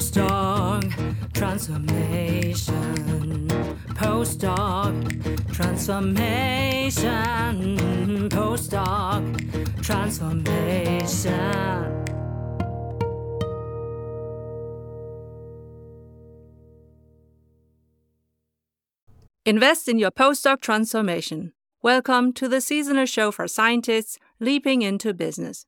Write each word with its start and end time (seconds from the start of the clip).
postdoc 0.00 0.80
transformation. 1.34 3.46
Postdoc 3.88 5.52
transformation. 5.52 7.76
Postdoc 8.30 9.82
transformation. 9.82 12.06
Invest 19.44 19.86
in 19.86 19.98
your 19.98 20.10
postdoc 20.10 20.62
transformation. 20.62 21.52
Welcome 21.82 22.32
to 22.32 22.48
the 22.48 22.62
seasonal 22.62 23.04
show 23.04 23.30
for 23.30 23.46
scientists 23.46 24.18
leaping 24.38 24.80
into 24.80 25.12
business. 25.12 25.66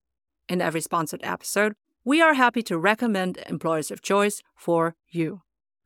In 0.48 0.62
every 0.62 0.80
sponsored 0.80 1.20
episode, 1.22 1.74
we 2.04 2.20
are 2.20 2.34
happy 2.34 2.62
to 2.62 2.78
recommend 2.78 3.38
employers 3.48 3.90
of 3.90 4.02
choice 4.02 4.42
for 4.56 4.94
you. 5.10 5.42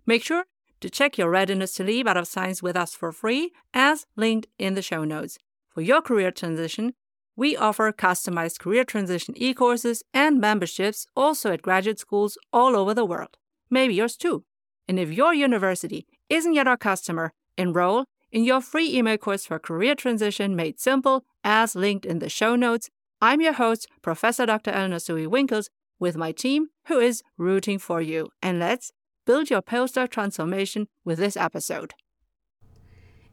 Make 0.06 0.24
sure 0.24 0.44
to 0.80 0.90
check 0.90 1.18
your 1.18 1.30
readiness 1.30 1.72
to 1.74 1.84
leave 1.84 2.06
out 2.06 2.16
of 2.16 2.28
science 2.28 2.62
with 2.62 2.76
us 2.76 2.94
for 2.94 3.12
free, 3.12 3.52
as 3.74 4.06
linked 4.16 4.46
in 4.58 4.74
the 4.74 4.82
show 4.82 5.04
notes. 5.04 5.38
For 5.68 5.80
your 5.80 6.00
career 6.00 6.30
transition, 6.30 6.94
we 7.34 7.56
offer 7.56 7.92
customized 7.92 8.58
career 8.58 8.84
transition 8.84 9.34
e 9.36 9.52
courses 9.52 10.02
and 10.14 10.40
memberships 10.40 11.06
also 11.14 11.52
at 11.52 11.62
graduate 11.62 11.98
schools 11.98 12.38
all 12.52 12.74
over 12.74 12.94
the 12.94 13.04
world. 13.04 13.36
Maybe 13.68 13.94
yours 13.94 14.16
too. 14.16 14.44
And 14.88 14.98
if 14.98 15.12
your 15.12 15.34
university 15.34 16.06
isn't 16.30 16.54
yet 16.54 16.68
our 16.68 16.76
customer, 16.76 17.32
enroll 17.58 18.06
in 18.32 18.44
your 18.44 18.60
free 18.60 18.96
email 18.96 19.18
course 19.18 19.44
for 19.44 19.58
career 19.58 19.94
transition 19.94 20.56
made 20.56 20.80
simple, 20.80 21.24
as 21.44 21.74
linked 21.74 22.06
in 22.06 22.20
the 22.20 22.28
show 22.28 22.56
notes. 22.56 22.90
I'm 23.20 23.40
your 23.40 23.54
host, 23.54 23.86
Professor 24.02 24.46
Dr. 24.46 24.70
Eleonore 24.70 24.98
Soei-Winkels, 24.98 25.68
with 25.98 26.16
my 26.16 26.32
team 26.32 26.68
who 26.86 26.98
is 26.98 27.22
rooting 27.36 27.78
for 27.78 28.00
you. 28.00 28.28
And 28.42 28.58
let's 28.58 28.92
build 29.24 29.50
your 29.50 29.62
postdoc 29.62 30.10
transformation 30.10 30.88
with 31.04 31.18
this 31.18 31.36
episode. 31.36 31.94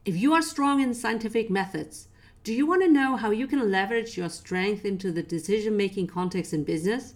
If 0.05 0.17
you 0.17 0.33
are 0.33 0.41
strong 0.41 0.81
in 0.81 0.93
scientific 0.93 1.49
methods, 1.49 2.09
do 2.43 2.53
you 2.53 2.65
want 2.65 2.81
to 2.81 2.89
know 2.89 3.15
how 3.15 3.31
you 3.31 3.47
can 3.47 3.71
leverage 3.71 4.17
your 4.17 4.29
strength 4.29 4.83
into 4.83 5.13
the 5.13 5.23
decision 5.23 5.77
making 5.77 6.07
context 6.07 6.53
in 6.53 6.65
business? 6.65 7.13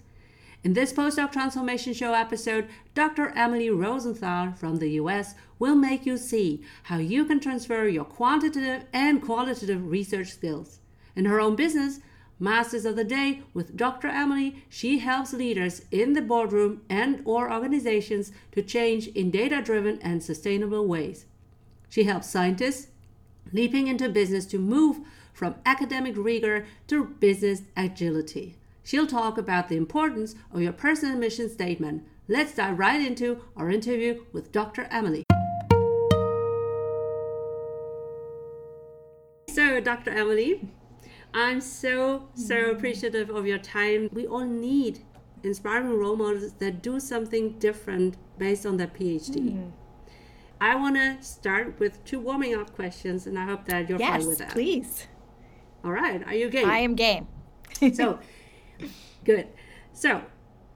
In 0.64 0.74
this 0.74 0.94
postdoc 0.94 1.32
transformation 1.32 1.94
show 1.94 2.14
episode, 2.14 2.68
Dr. 2.96 3.30
Emily 3.36 3.70
Rosenthal 3.70 4.54
from 4.54 4.78
the 4.78 4.92
US 4.92 5.36
will 5.60 5.76
make 5.76 6.06
you 6.06 6.18
see 6.18 6.64
how 6.84 6.98
you 6.98 7.26
can 7.26 7.40
transfer 7.40 7.88
your 7.88 8.06
quantitative 8.06 8.86
and 8.94 9.22
qualitative 9.22 9.86
research 9.86 10.30
skills. 10.30 10.80
In 11.16 11.26
her 11.26 11.40
own 11.40 11.56
business, 11.56 12.00
Masters 12.40 12.86
of 12.86 12.96
the 12.96 13.04
Day 13.04 13.42
with 13.54 13.76
Dr. 13.76 14.08
Emily, 14.08 14.64
she 14.70 15.00
helps 15.00 15.34
leaders 15.34 15.82
in 15.90 16.14
the 16.14 16.22
boardroom 16.22 16.82
and 16.88 17.22
or 17.26 17.52
organizations 17.52 18.32
to 18.52 18.62
change 18.62 19.08
in 19.08 19.32
data-driven 19.32 20.00
and 20.04 20.22
sustainable 20.22 20.86
ways. 20.86 21.26
She 21.90 22.04
helps 22.04 22.30
scientists 22.30 22.90
leaping 23.52 23.88
into 23.88 24.08
business 24.08 24.46
to 24.48 24.60
move 24.60 25.00
from 25.34 25.56
academic 25.66 26.14
rigor 26.16 26.68
to 26.88 27.06
business 27.06 27.64
agility. 27.76 28.56
She'll 28.84 29.08
talk 29.08 29.40
about 29.40 29.68
the 29.68 29.78
importance 29.78 30.36
of 30.54 30.62
your 30.62 30.74
personal 30.74 31.18
mission 31.18 31.50
statement. 31.50 32.04
Let's 32.28 32.56
dive 32.56 32.78
right 32.78 33.02
into 33.02 33.42
our 33.56 33.72
interview 33.72 34.26
with 34.32 34.52
Dr. 34.52 34.88
Emily. 34.92 35.24
So, 39.50 39.82
Dr. 39.82 40.12
Emily, 40.12 40.70
I'm 41.34 41.62
so, 41.62 42.30
so 42.34 42.72
appreciative 42.72 43.30
of 43.30 43.46
your 43.46 43.58
time. 43.58 44.10
We 44.12 44.26
all 44.28 44.46
need 44.46 45.00
inspiring 45.44 45.98
role 45.98 46.16
models 46.16 46.54
that 46.54 46.82
do 46.82 47.00
something 47.00 47.60
different 47.60 48.18
based 48.38 48.66
on 48.66 48.78
their 48.78 48.88
PhD. 48.88 49.54
Mm. 49.54 49.72
I 50.60 50.76
want 50.76 50.96
to 50.96 51.24
start 51.24 51.80
with 51.80 52.04
two 52.06 52.20
warming 52.20 52.56
up 52.56 52.76
questions, 52.76 53.28
and 53.28 53.38
I 53.38 53.46
hope 53.46 53.66
that 53.66 53.88
you're 53.88 54.00
yes, 54.00 54.20
fine 54.20 54.28
with 54.28 54.38
that. 54.40 54.46
Yes, 54.46 54.54
please. 54.54 55.08
All 55.84 55.92
right. 55.92 56.26
Are 56.26 56.34
you 56.34 56.50
game? 56.50 56.68
I 56.68 56.80
am 56.80 56.96
game. 56.96 57.28
so, 57.94 58.20
good. 59.24 59.48
So, 59.94 60.24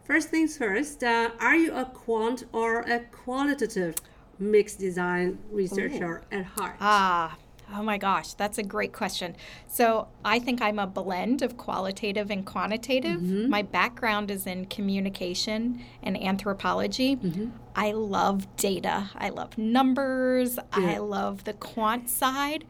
first 0.03 0.29
things 0.29 0.57
first, 0.57 1.03
uh, 1.03 1.31
are 1.39 1.55
you 1.55 1.73
a 1.73 1.85
quant 1.85 2.43
or 2.53 2.81
a 2.81 2.99
qualitative 2.99 3.95
mixed 4.37 4.79
design 4.79 5.39
researcher 5.51 6.21
Ooh. 6.31 6.37
at 6.37 6.45
heart? 6.45 6.77
Ah, 6.79 7.35
Oh 7.73 7.83
my 7.83 7.97
gosh, 7.97 8.33
that's 8.33 8.57
a 8.57 8.63
great 8.63 8.93
question. 8.93 9.35
So, 9.67 10.07
I 10.25 10.39
think 10.39 10.61
I'm 10.61 10.79
a 10.79 10.87
blend 10.87 11.41
of 11.41 11.57
qualitative 11.57 12.29
and 12.29 12.45
quantitative. 12.45 13.21
Mm-hmm. 13.21 13.49
My 13.49 13.61
background 13.61 14.31
is 14.31 14.45
in 14.45 14.65
communication 14.65 15.83
and 16.03 16.21
anthropology. 16.21 17.15
Mm-hmm. 17.15 17.49
I 17.75 17.91
love 17.93 18.53
data, 18.57 19.09
I 19.15 19.29
love 19.29 19.57
numbers, 19.57 20.57
yeah. 20.77 20.91
I 20.91 20.97
love 20.97 21.45
the 21.45 21.53
quant 21.53 22.09
side. 22.09 22.65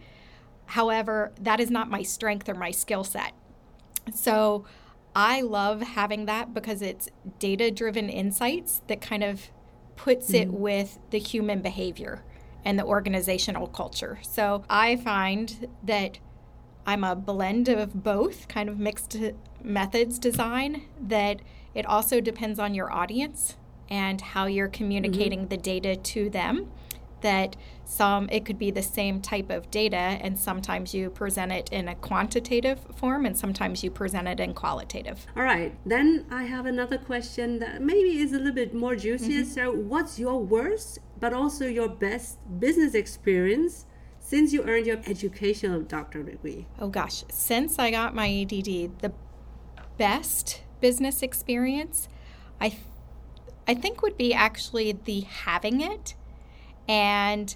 However, 0.67 1.33
that 1.41 1.59
is 1.59 1.69
not 1.69 1.89
my 1.89 2.03
strength 2.03 2.47
or 2.47 2.53
my 2.53 2.71
skill 2.71 3.03
set. 3.03 3.33
So, 4.13 4.65
I 5.15 5.41
love 5.41 5.81
having 5.81 6.25
that 6.25 6.53
because 6.53 6.81
it's 6.81 7.09
data 7.39 7.71
driven 7.71 8.09
insights 8.09 8.81
that 8.87 9.01
kind 9.01 9.23
of 9.23 9.49
puts 9.95 10.27
mm-hmm. 10.27 10.49
it 10.49 10.53
with 10.53 10.99
the 11.09 11.19
human 11.19 11.61
behavior 11.61 12.23
and 12.63 12.77
the 12.77 12.85
organizational 12.85 13.67
culture. 13.67 14.19
So 14.21 14.63
I 14.69 14.95
find 14.95 15.67
that 15.83 16.19
I'm 16.85 17.03
a 17.03 17.15
blend 17.15 17.69
of 17.69 18.03
both, 18.03 18.47
kind 18.47 18.69
of 18.69 18.79
mixed 18.79 19.17
methods 19.63 20.19
design, 20.19 20.85
that 20.99 21.41
it 21.73 21.85
also 21.85 22.19
depends 22.21 22.59
on 22.59 22.73
your 22.73 22.91
audience 22.91 23.57
and 23.89 24.21
how 24.21 24.45
you're 24.45 24.67
communicating 24.67 25.41
mm-hmm. 25.41 25.49
the 25.49 25.57
data 25.57 25.95
to 25.95 26.29
them. 26.29 26.71
That 27.21 27.55
some, 27.91 28.29
it 28.31 28.45
could 28.45 28.57
be 28.57 28.71
the 28.71 28.81
same 28.81 29.21
type 29.21 29.49
of 29.49 29.69
data, 29.69 29.97
and 29.97 30.39
sometimes 30.39 30.93
you 30.93 31.09
present 31.09 31.51
it 31.51 31.69
in 31.71 31.87
a 31.87 31.95
quantitative 31.95 32.79
form, 32.95 33.25
and 33.25 33.37
sometimes 33.37 33.83
you 33.83 33.91
present 33.91 34.27
it 34.27 34.39
in 34.39 34.53
qualitative. 34.53 35.25
All 35.35 35.43
right, 35.43 35.75
then 35.85 36.25
I 36.31 36.43
have 36.43 36.65
another 36.65 36.97
question 36.97 37.59
that 37.59 37.81
maybe 37.81 38.19
is 38.19 38.31
a 38.31 38.37
little 38.37 38.53
bit 38.53 38.73
more 38.73 38.95
juicy. 38.95 39.43
Mm-hmm. 39.43 39.51
So, 39.51 39.71
what's 39.71 40.17
your 40.17 40.39
worst 40.39 40.99
but 41.19 41.33
also 41.33 41.67
your 41.67 41.89
best 41.89 42.39
business 42.59 42.95
experience 42.95 43.85
since 44.19 44.53
you 44.53 44.63
earned 44.63 44.87
your 44.87 45.01
educational 45.05 45.81
doctorate 45.81 46.31
degree? 46.31 46.67
Oh 46.79 46.87
gosh, 46.87 47.23
since 47.29 47.77
I 47.77 47.91
got 47.91 48.15
my 48.15 48.29
EDD, 48.29 49.01
the 49.01 49.11
best 49.97 50.61
business 50.79 51.21
experience 51.21 52.07
I 52.61 52.69
th- 52.69 52.81
I 53.67 53.73
think 53.73 54.01
would 54.01 54.17
be 54.17 54.33
actually 54.33 54.91
the 54.91 55.21
having 55.21 55.81
it 55.81 56.15
and 56.87 57.55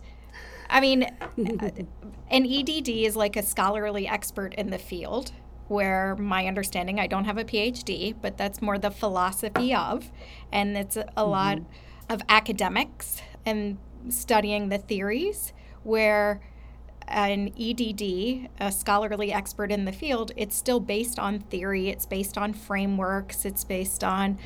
I 0.70 0.80
mean 0.80 1.04
an 2.30 2.46
EDD 2.46 2.90
is 2.90 3.16
like 3.16 3.36
a 3.36 3.44
scholarly 3.44 4.08
expert 4.08 4.54
in 4.56 4.70
the 4.70 4.78
field 4.78 5.32
where 5.68 6.16
my 6.18 6.46
understanding 6.46 7.00
I 7.00 7.08
don't 7.08 7.26
have 7.26 7.38
a 7.38 7.44
PhD, 7.44 8.16
but 8.22 8.38
that's 8.38 8.62
more 8.62 8.78
the 8.78 8.92
philosophy 8.92 9.74
of 9.74 10.12
and 10.52 10.78
it's 10.78 10.98
a, 10.98 11.04
mm-hmm. 11.04 11.30
lot 11.30 11.60
of 12.10 12.22
academics 12.30 13.22
and 13.46 13.78
studying 14.10 14.70
the 14.70 14.78
theories 14.78 15.54
where 15.84 16.42
an 17.08 17.52
EDD, 17.60 18.50
a 18.60 18.72
scholarly 18.72 19.32
expert 19.32 19.72
in 19.72 19.86
the 19.86 19.92
field, 19.92 20.32
it's 20.36 20.56
still 20.56 20.80
based 20.80 21.20
on 21.20 21.40
theory, 21.40 21.90
it's 21.90 22.06
based 22.06 22.38
on 22.38 22.54
frameworks, 22.54 23.46
it's 23.46 23.64
based 23.64 24.04
on 24.04 24.40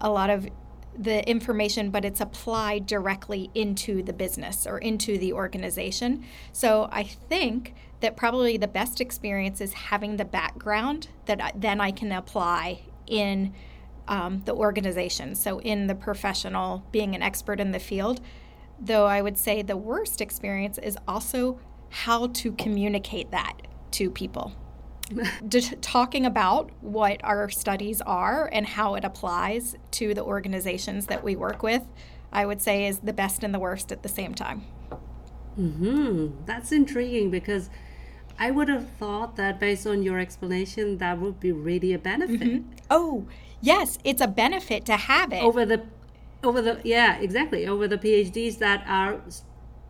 a 0.00 0.10
lot 0.10 0.30
of 0.30 0.48
the 0.96 1.28
information, 1.28 1.90
but 1.90 2.04
it's 2.04 2.20
applied 2.20 2.86
directly 2.86 3.50
into 3.54 4.02
the 4.02 4.12
business 4.12 4.66
or 4.66 4.78
into 4.78 5.18
the 5.18 5.32
organization. 5.32 6.24
So 6.52 6.88
I 6.92 7.02
think 7.02 7.74
that 8.00 8.16
probably 8.16 8.56
the 8.56 8.68
best 8.68 9.00
experience 9.00 9.60
is 9.60 9.72
having 9.72 10.16
the 10.16 10.24
background 10.24 11.08
that 11.26 11.42
I, 11.42 11.52
then 11.54 11.80
I 11.80 11.90
can 11.90 12.12
apply 12.12 12.82
in 13.06 13.54
um, 14.08 14.42
the 14.44 14.54
organization. 14.54 15.34
So, 15.34 15.60
in 15.60 15.86
the 15.86 15.94
professional, 15.94 16.84
being 16.92 17.14
an 17.14 17.22
expert 17.22 17.60
in 17.60 17.72
the 17.72 17.78
field, 17.78 18.20
though 18.78 19.06
I 19.06 19.22
would 19.22 19.38
say 19.38 19.62
the 19.62 19.76
worst 19.76 20.20
experience 20.20 20.78
is 20.78 20.98
also 21.08 21.58
how 21.88 22.26
to 22.26 22.52
communicate 22.52 23.30
that 23.30 23.54
to 23.92 24.10
people. 24.10 24.52
Talking 25.80 26.26
about 26.26 26.70
what 26.80 27.20
our 27.22 27.50
studies 27.50 28.00
are 28.02 28.48
and 28.52 28.66
how 28.66 28.94
it 28.94 29.04
applies 29.04 29.76
to 29.92 30.14
the 30.14 30.22
organizations 30.22 31.06
that 31.06 31.22
we 31.22 31.36
work 31.36 31.62
with, 31.62 31.82
I 32.32 32.46
would 32.46 32.62
say 32.62 32.86
is 32.86 33.00
the 33.00 33.12
best 33.12 33.44
and 33.44 33.54
the 33.54 33.58
worst 33.58 33.92
at 33.92 34.02
the 34.02 34.08
same 34.08 34.34
time. 34.34 34.62
Hmm, 35.56 36.28
that's 36.46 36.72
intriguing 36.72 37.30
because 37.30 37.70
I 38.38 38.50
would 38.50 38.68
have 38.68 38.88
thought 38.98 39.36
that 39.36 39.60
based 39.60 39.86
on 39.86 40.02
your 40.02 40.18
explanation, 40.18 40.98
that 40.98 41.20
would 41.20 41.38
be 41.38 41.52
really 41.52 41.92
a 41.92 41.98
benefit. 41.98 42.40
Mm-hmm. 42.40 42.72
Oh, 42.90 43.26
yes, 43.60 43.98
it's 44.04 44.20
a 44.20 44.26
benefit 44.26 44.84
to 44.86 44.96
have 44.96 45.32
it 45.32 45.42
over 45.42 45.64
the 45.64 45.82
over 46.42 46.60
the 46.60 46.80
yeah 46.84 47.16
exactly 47.18 47.66
over 47.66 47.88
the 47.88 47.96
PhDs 47.96 48.58
that 48.58 48.84
are 48.86 49.20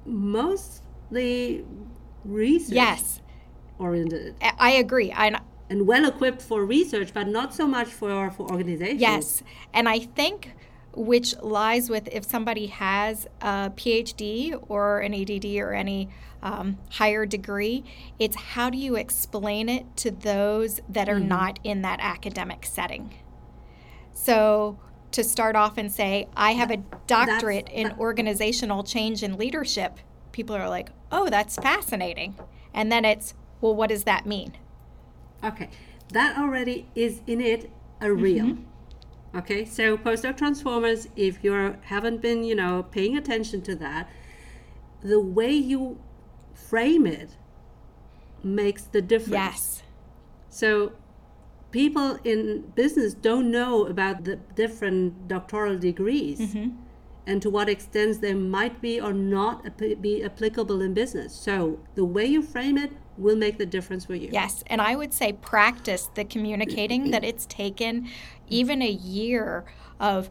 mostly 0.07 1.65
research 2.25 2.75
yes 2.75 3.21
oriented. 3.79 4.35
I 4.59 4.73
agree. 4.73 5.13
I 5.13 5.41
and 5.71 5.87
well 5.87 6.05
equipped 6.05 6.43
for 6.43 6.65
research, 6.65 7.13
but 7.15 7.27
not 7.29 7.55
so 7.55 7.67
much 7.67 7.89
for 7.89 8.31
for 8.31 8.51
organizations. 8.51 9.01
Yes, 9.01 9.43
and 9.73 9.89
I 9.89 10.01
think 10.01 10.53
which 10.97 11.35
lies 11.43 11.91
with 11.91 12.09
if 12.13 12.25
somebody 12.25 12.67
has 12.67 13.27
a 13.41 13.71
PhD 13.71 14.63
or 14.69 15.01
an 15.01 15.13
EDD 15.13 15.57
or 15.57 15.73
any 15.73 16.09
um, 16.43 16.79
higher 16.91 17.27
degree, 17.27 17.85
it's 18.19 18.37
how 18.37 18.71
do 18.71 18.79
you 18.79 18.97
explain 18.97 19.69
it 19.69 19.97
to 19.97 20.11
those 20.11 20.81
that 20.89 21.09
are 21.09 21.17
mm-hmm. 21.17 21.29
not 21.29 21.59
in 21.65 21.83
that 21.83 21.99
academic 22.01 22.67
setting. 22.67 23.15
So 24.13 24.79
to 25.13 25.25
start 25.25 25.57
off 25.57 25.79
and 25.79 25.91
say, 25.91 26.29
I 26.37 26.53
have 26.53 26.71
a 26.71 26.77
doctorate 27.07 27.69
in 27.71 27.93
organizational 27.99 28.85
change 28.85 29.23
and 29.23 29.37
leadership, 29.39 29.99
people 30.33 30.55
are 30.55 30.69
like, 30.69 30.91
oh, 31.11 31.31
that's 31.31 31.57
fascinating. 31.57 32.37
And 32.75 32.93
then 32.93 33.05
it's, 33.05 33.35
well, 33.65 33.75
what 33.75 33.89
does 33.89 34.05
that 34.05 34.27
mean? 34.27 34.53
Okay, 35.43 35.71
that 36.13 36.37
already 36.39 36.87
is 36.95 37.23
in 37.27 37.41
it 37.41 37.71
a 38.01 38.13
real. 38.13 38.47
Mm-hmm 38.47 38.63
okay 39.37 39.65
so 39.65 39.97
postdoc 39.99 40.37
transformers 40.37 41.09
if 41.17 41.43
you 41.43 41.77
haven't 41.83 42.23
been 42.23 42.45
you 42.45 42.55
know 42.55 42.85
paying 42.93 43.17
attention 43.17 43.61
to 43.61 43.75
that 43.75 44.09
the 45.03 45.19
way 45.19 45.51
you 45.51 45.99
frame 46.55 47.05
it 47.05 47.31
makes 48.45 48.85
the 48.85 49.03
difference 49.03 49.33
yes 49.33 49.83
so 50.51 50.93
people 51.73 52.17
in 52.23 52.61
business 52.77 53.13
don't 53.13 53.51
know 53.51 53.87
about 53.87 54.23
the 54.23 54.37
different 54.55 55.27
doctoral 55.27 55.77
degrees 55.77 56.39
mm-hmm. 56.39 56.69
and 57.27 57.43
to 57.43 57.51
what 57.51 57.69
extent 57.69 58.21
they 58.21 58.35
might 58.35 58.81
be 58.81 59.01
or 59.01 59.13
not 59.13 59.77
be 60.01 60.23
applicable 60.23 60.81
in 60.81 60.95
business 60.95 61.35
so 61.35 61.81
the 61.97 62.05
way 62.05 62.25
you 62.25 62.41
frame 62.41 62.79
it 62.79 62.93
will 63.17 63.37
make 63.37 63.59
the 63.59 63.67
difference 63.67 64.05
for 64.05 64.15
you. 64.15 64.29
Yes, 64.33 64.65
and 64.67 64.81
I 64.81 64.97
would 64.97 65.13
say 65.13 65.33
practice 65.33 66.11
the 66.15 66.25
communicating 66.25 67.11
that 67.11 67.25
it's 67.25 67.47
taken 67.47 68.09
even 68.49 68.83
a 68.83 68.91
year 68.91 69.65
of 70.01 70.31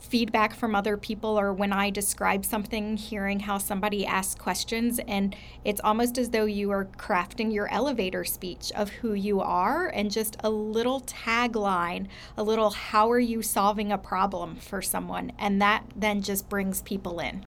feedback 0.00 0.54
from 0.54 0.74
other 0.74 0.96
people 0.96 1.38
or 1.38 1.52
when 1.52 1.72
I 1.72 1.90
describe 1.90 2.44
something, 2.44 2.96
hearing 2.96 3.40
how 3.40 3.58
somebody 3.58 4.06
asks 4.06 4.40
questions. 4.40 5.00
And 5.08 5.34
it's 5.64 5.80
almost 5.82 6.18
as 6.18 6.30
though 6.30 6.44
you 6.44 6.70
are 6.70 6.84
crafting 6.84 7.52
your 7.52 7.70
elevator 7.72 8.24
speech 8.24 8.72
of 8.76 8.90
who 8.90 9.14
you 9.14 9.40
are 9.40 9.88
and 9.88 10.10
just 10.10 10.36
a 10.40 10.50
little 10.50 11.00
tagline, 11.02 12.06
a 12.36 12.42
little 12.42 12.70
how 12.70 13.10
are 13.10 13.18
you 13.18 13.42
solving 13.42 13.92
a 13.92 13.98
problem 13.98 14.56
for 14.56 14.82
someone. 14.82 15.32
And 15.38 15.60
that 15.60 15.84
then 15.96 16.22
just 16.22 16.48
brings 16.48 16.82
people 16.82 17.18
in. 17.18 17.44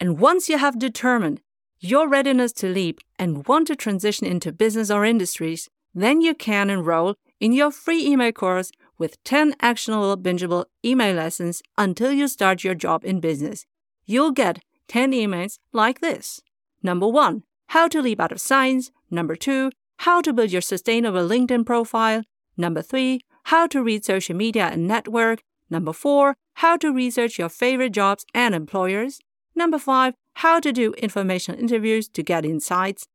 And 0.00 0.18
once 0.18 0.48
you 0.48 0.56
have 0.56 0.78
determined 0.78 1.42
your 1.78 2.08
readiness 2.08 2.52
to 2.54 2.68
leap 2.68 3.00
and 3.18 3.46
want 3.46 3.66
to 3.66 3.76
transition 3.76 4.26
into 4.26 4.50
business 4.50 4.90
or 4.90 5.04
industries, 5.04 5.68
then 5.94 6.22
you 6.22 6.34
can 6.34 6.70
enroll 6.70 7.16
in 7.38 7.52
your 7.52 7.70
free 7.70 8.06
email 8.06 8.32
course 8.32 8.72
with 8.98 9.22
10 9.24 9.54
actionable, 9.60 10.16
bingeable 10.16 10.64
email 10.84 11.14
lessons 11.14 11.62
until 11.76 12.12
you 12.12 12.28
start 12.28 12.64
your 12.64 12.74
job 12.74 13.04
in 13.04 13.20
business. 13.20 13.66
You'll 14.06 14.30
get 14.30 14.62
10 14.88 15.12
emails 15.12 15.58
like 15.72 16.00
this. 16.00 16.40
Number 16.82 17.06
one, 17.06 17.42
how 17.68 17.88
to 17.88 18.02
leap 18.02 18.20
out 18.20 18.32
of 18.32 18.40
science. 18.40 18.90
Number 19.10 19.36
two, 19.36 19.70
how 19.98 20.20
to 20.22 20.32
build 20.32 20.50
your 20.50 20.62
sustainable 20.62 21.28
LinkedIn 21.28 21.64
profile. 21.66 22.22
Number 22.56 22.82
three, 22.82 23.20
how 23.44 23.66
to 23.68 23.82
read 23.82 24.04
social 24.04 24.36
media 24.36 24.66
and 24.66 24.86
network. 24.86 25.42
Number 25.68 25.92
four, 25.92 26.36
how 26.54 26.76
to 26.78 26.92
research 26.92 27.38
your 27.38 27.48
favorite 27.48 27.92
jobs 27.92 28.24
and 28.34 28.54
employers. 28.54 29.20
Number 29.54 29.78
five, 29.78 30.14
how 30.34 30.60
to 30.60 30.72
do 30.72 30.92
informational 30.94 31.60
interviews 31.60 32.08
to 32.08 32.22
get 32.22 32.44
insights. 32.44 33.06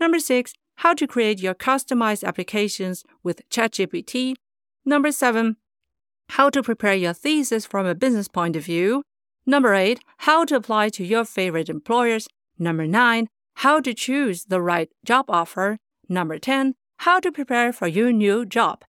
Number 0.00 0.18
six, 0.18 0.52
how 0.76 0.94
to 0.94 1.06
create 1.06 1.40
your 1.40 1.54
customized 1.54 2.24
applications 2.24 3.04
with 3.22 3.48
ChatGPT. 3.50 4.34
Number 4.84 5.10
seven, 5.10 5.56
how 6.30 6.50
to 6.50 6.62
prepare 6.62 6.94
your 6.94 7.14
thesis 7.14 7.66
from 7.66 7.86
a 7.86 7.94
business 7.94 8.28
point 8.28 8.54
of 8.54 8.64
view. 8.64 9.02
Number 9.46 9.74
eight, 9.74 10.00
how 10.18 10.44
to 10.44 10.56
apply 10.56 10.90
to 10.90 11.04
your 11.04 11.24
favorite 11.24 11.68
employers. 11.68 12.28
Number 12.58 12.86
nine, 12.86 13.28
how 13.56 13.80
to 13.80 13.94
choose 13.94 14.44
the 14.44 14.60
right 14.60 14.88
job 15.04 15.24
offer. 15.28 15.78
Number 16.08 16.38
10, 16.38 16.74
how 16.98 17.18
to 17.20 17.32
prepare 17.32 17.72
for 17.72 17.88
your 17.88 18.12
new 18.12 18.46
job. 18.46 18.84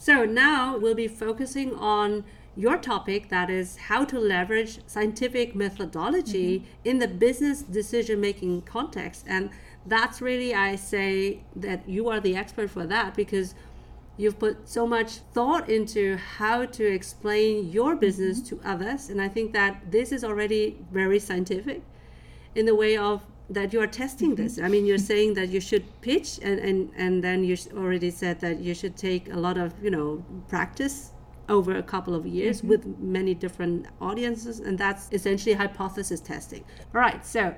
So 0.00 0.24
now 0.24 0.78
we'll 0.78 0.94
be 0.94 1.08
focusing 1.08 1.74
on 1.74 2.24
your 2.56 2.78
topic 2.78 3.28
that 3.28 3.50
is 3.50 3.76
how 3.76 4.04
to 4.04 4.18
leverage 4.18 4.80
scientific 4.86 5.54
methodology 5.54 6.60
mm-hmm. 6.60 6.88
in 6.88 6.98
the 6.98 7.08
business 7.08 7.62
decision 7.62 8.20
making 8.20 8.62
context. 8.62 9.24
And 9.28 9.50
that's 9.86 10.20
really, 10.20 10.54
I 10.54 10.76
say 10.76 11.40
that 11.54 11.88
you 11.88 12.08
are 12.08 12.20
the 12.20 12.36
expert 12.36 12.70
for 12.70 12.86
that 12.86 13.14
because 13.14 13.54
you've 14.16 14.38
put 14.38 14.68
so 14.68 14.86
much 14.86 15.18
thought 15.32 15.68
into 15.68 16.16
how 16.16 16.64
to 16.64 16.84
explain 16.84 17.70
your 17.70 17.96
business 17.96 18.40
mm-hmm. 18.40 18.60
to 18.60 18.68
others. 18.68 19.08
And 19.08 19.20
I 19.20 19.28
think 19.28 19.52
that 19.52 19.90
this 19.90 20.12
is 20.12 20.22
already 20.24 20.78
very 20.92 21.18
scientific 21.18 21.82
in 22.54 22.66
the 22.66 22.74
way 22.74 22.96
of 22.96 23.24
that 23.50 23.72
you 23.72 23.80
are 23.80 23.86
testing 23.86 24.34
this. 24.34 24.56
Mm-hmm. 24.56 24.64
I 24.64 24.68
mean, 24.68 24.86
you're 24.86 24.98
saying 24.98 25.34
that 25.34 25.48
you 25.48 25.60
should 25.60 25.84
pitch, 26.00 26.38
and, 26.42 26.58
and, 26.60 26.90
and 26.96 27.24
then 27.24 27.44
you 27.44 27.56
already 27.74 28.10
said 28.10 28.40
that 28.40 28.60
you 28.60 28.74
should 28.74 28.96
take 28.96 29.32
a 29.32 29.36
lot 29.36 29.56
of, 29.56 29.72
you 29.82 29.90
know, 29.90 30.24
practice 30.48 31.12
over 31.48 31.76
a 31.76 31.82
couple 31.82 32.14
of 32.14 32.26
years 32.26 32.58
mm-hmm. 32.58 32.68
with 32.68 32.98
many 32.98 33.34
different 33.34 33.86
audiences, 34.00 34.60
and 34.60 34.76
that's 34.78 35.08
essentially 35.12 35.54
hypothesis 35.54 36.20
testing. 36.20 36.64
All 36.94 37.00
right, 37.00 37.24
so 37.24 37.54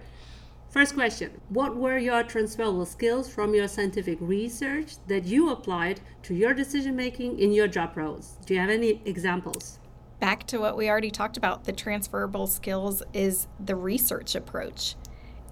first 0.69 0.95
question 0.95 1.41
What 1.49 1.77
were 1.77 1.99
your 1.99 2.23
transferable 2.23 2.87
skills 2.87 3.29
from 3.29 3.55
your 3.55 3.67
scientific 3.67 4.19
research 4.21 4.95
that 5.09 5.25
you 5.25 5.51
applied 5.51 6.01
to 6.23 6.35
your 6.35 6.55
decision 6.55 6.95
making 6.95 7.41
in 7.41 7.53
your 7.53 7.67
job 7.67 7.97
roles? 7.97 8.39
Do 8.47 8.55
you 8.55 8.61
have 8.61 8.71
any 8.71 9.03
examples? 9.05 9.79
Back 10.21 10.47
to 10.49 10.59
what 10.59 10.77
we 10.77 10.89
already 10.89 11.11
talked 11.11 11.39
about, 11.39 11.65
the 11.65 11.73
transferable 11.73 12.47
skills 12.47 13.03
is 13.15 13.49
the 13.59 13.75
research 13.75 14.35
approach 14.35 14.95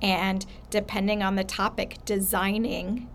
and 0.01 0.45
depending 0.71 1.23
on 1.23 1.37
the 1.37 1.45
topic, 1.45 1.99
designing 2.05 3.09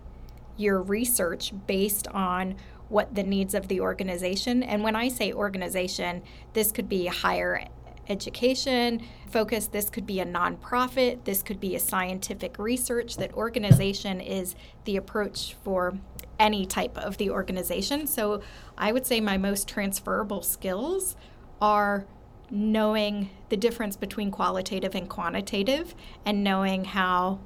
your 0.56 0.80
research 0.80 1.52
based 1.66 2.06
on 2.08 2.56
what 2.88 3.14
the 3.14 3.22
needs 3.22 3.54
of 3.54 3.68
the 3.68 3.80
organization. 3.80 4.62
And 4.62 4.82
when 4.82 4.94
I 4.94 5.08
say 5.08 5.32
organization, 5.32 6.22
this 6.52 6.70
could 6.70 6.88
be 6.88 7.06
higher 7.06 7.66
education 8.08 9.00
focus, 9.30 9.66
this 9.66 9.90
could 9.90 10.06
be 10.06 10.20
a 10.20 10.26
nonprofit, 10.26 11.24
this 11.24 11.42
could 11.42 11.58
be 11.58 11.74
a 11.74 11.80
scientific 11.80 12.58
research. 12.58 13.16
That 13.16 13.32
organization 13.32 14.20
is 14.20 14.54
the 14.84 14.96
approach 14.96 15.56
for 15.64 15.98
any 16.38 16.66
type 16.66 16.96
of 16.98 17.16
the 17.16 17.30
organization. 17.30 18.06
So 18.06 18.42
I 18.76 18.92
would 18.92 19.06
say 19.06 19.20
my 19.20 19.38
most 19.38 19.66
transferable 19.66 20.42
skills 20.42 21.16
are 21.60 22.06
knowing 22.50 23.30
the 23.48 23.56
difference 23.56 23.96
between 23.96 24.30
qualitative 24.30 24.94
and 24.94 25.08
quantitative 25.08 25.94
and 26.24 26.44
knowing 26.44 26.84
how 26.84 27.38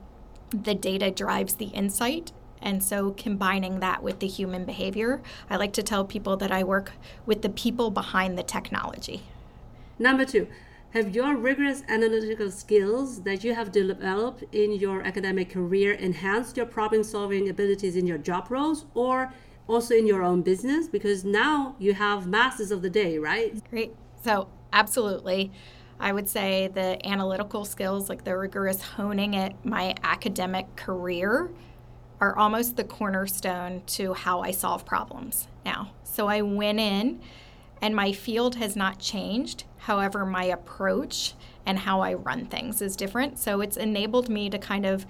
the 0.51 0.75
data 0.75 1.11
drives 1.11 1.55
the 1.55 1.67
insight. 1.67 2.33
And 2.61 2.83
so 2.83 3.13
combining 3.13 3.81
that 3.81 4.03
with 4.03 4.19
the 4.19 4.27
human 4.27 4.65
behavior, 4.65 5.23
I 5.49 5.57
like 5.57 5.73
to 5.75 5.83
tell 5.83 6.05
people 6.05 6.37
that 6.39 6.51
I 6.51 6.65
work 6.65 6.93
with 7.25 7.43
the 7.43 7.49
people 7.49 7.91
behind 7.91 8.37
the 8.37 8.43
technology. 8.43 9.23
Number 9.99 10.25
two, 10.25 10.49
have 10.91 11.15
your 11.15 11.37
rigorous 11.37 11.83
analytical 11.89 12.51
skills 12.51 13.23
that 13.23 13.45
you 13.45 13.55
have 13.55 13.71
developed 13.71 14.45
in 14.53 14.73
your 14.73 15.03
academic 15.03 15.51
career 15.51 15.93
enhanced 15.93 16.57
your 16.57 16.67
problem 16.67 17.05
solving 17.05 17.49
abilities 17.49 17.95
in 17.95 18.07
your 18.07 18.19
job 18.19 18.51
roles 18.51 18.87
or 18.95 19.33
also 19.67 19.95
in 19.95 20.07
your 20.07 20.23
own 20.23 20.43
business? 20.43 20.89
Because 20.89 21.25
now 21.25 21.77
you 21.79 21.93
have 21.93 22.27
masters 22.27 22.71
of 22.71 22.81
the 22.81 22.91
day, 22.91 23.19
right? 23.19 23.63
Great. 23.71 23.95
So 24.25 24.49
absolutely. 24.73 25.53
I 26.01 26.13
would 26.13 26.29
say 26.29 26.69
the 26.69 27.05
analytical 27.07 27.65
skills, 27.65 28.09
like 28.09 28.25
the 28.25 28.37
rigorous 28.37 28.83
honing 28.83 29.35
at 29.37 29.65
my 29.65 29.95
academic 30.03 30.77
career, 30.77 31.51
are 32.21 32.37
almost 32.37 32.77
the 32.77 32.85
cornerstone 32.85 33.83
to 33.87 34.15
how 34.15 34.41
I 34.41 34.51
solve 34.51 34.85
problems 34.85 35.49
now. 35.65 35.93
So 36.05 36.29
I 36.29 36.43
went 36.43 36.81
in, 36.81 37.21
and 37.81 37.95
my 37.95 38.13
field 38.13 38.57
has 38.57 38.75
not 38.77 38.99
changed. 38.99 39.65
However, 39.79 40.27
my 40.27 40.45
approach 40.45 41.35
and 41.65 41.79
how 41.79 42.01
I 42.01 42.15
run 42.15 42.47
things 42.47 42.83
is 42.83 42.97
different. 42.97 43.39
So 43.39 43.61
it's 43.61 43.77
enabled 43.77 44.29
me 44.29 44.51
to 44.51 44.59
kind 44.59 44.85
of 44.85 45.07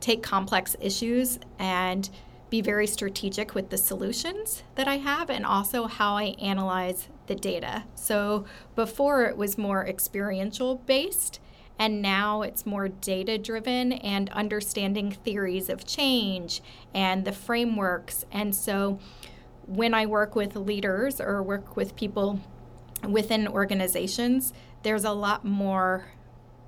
take 0.00 0.22
complex 0.22 0.74
issues 0.80 1.38
and 1.58 2.08
be 2.50 2.60
very 2.60 2.86
strategic 2.86 3.54
with 3.54 3.70
the 3.70 3.78
solutions 3.78 4.62
that 4.74 4.88
I 4.88 4.96
have 4.96 5.30
and 5.30 5.46
also 5.46 5.86
how 5.86 6.16
I 6.16 6.34
analyze 6.40 7.08
the 7.32 7.40
data. 7.40 7.84
So 7.94 8.44
before 8.74 9.24
it 9.24 9.38
was 9.38 9.56
more 9.56 9.86
experiential 9.86 10.76
based, 10.76 11.40
and 11.78 12.02
now 12.02 12.42
it's 12.42 12.66
more 12.66 12.88
data 12.88 13.38
driven 13.38 13.92
and 13.92 14.28
understanding 14.30 15.10
theories 15.10 15.70
of 15.70 15.86
change 15.86 16.62
and 16.92 17.24
the 17.24 17.32
frameworks. 17.32 18.26
And 18.30 18.54
so 18.54 18.98
when 19.66 19.94
I 19.94 20.04
work 20.04 20.36
with 20.36 20.54
leaders 20.56 21.20
or 21.20 21.42
work 21.42 21.74
with 21.74 21.96
people 21.96 22.40
within 23.08 23.48
organizations, 23.48 24.52
there's 24.82 25.04
a 25.04 25.12
lot 25.12 25.42
more 25.42 26.12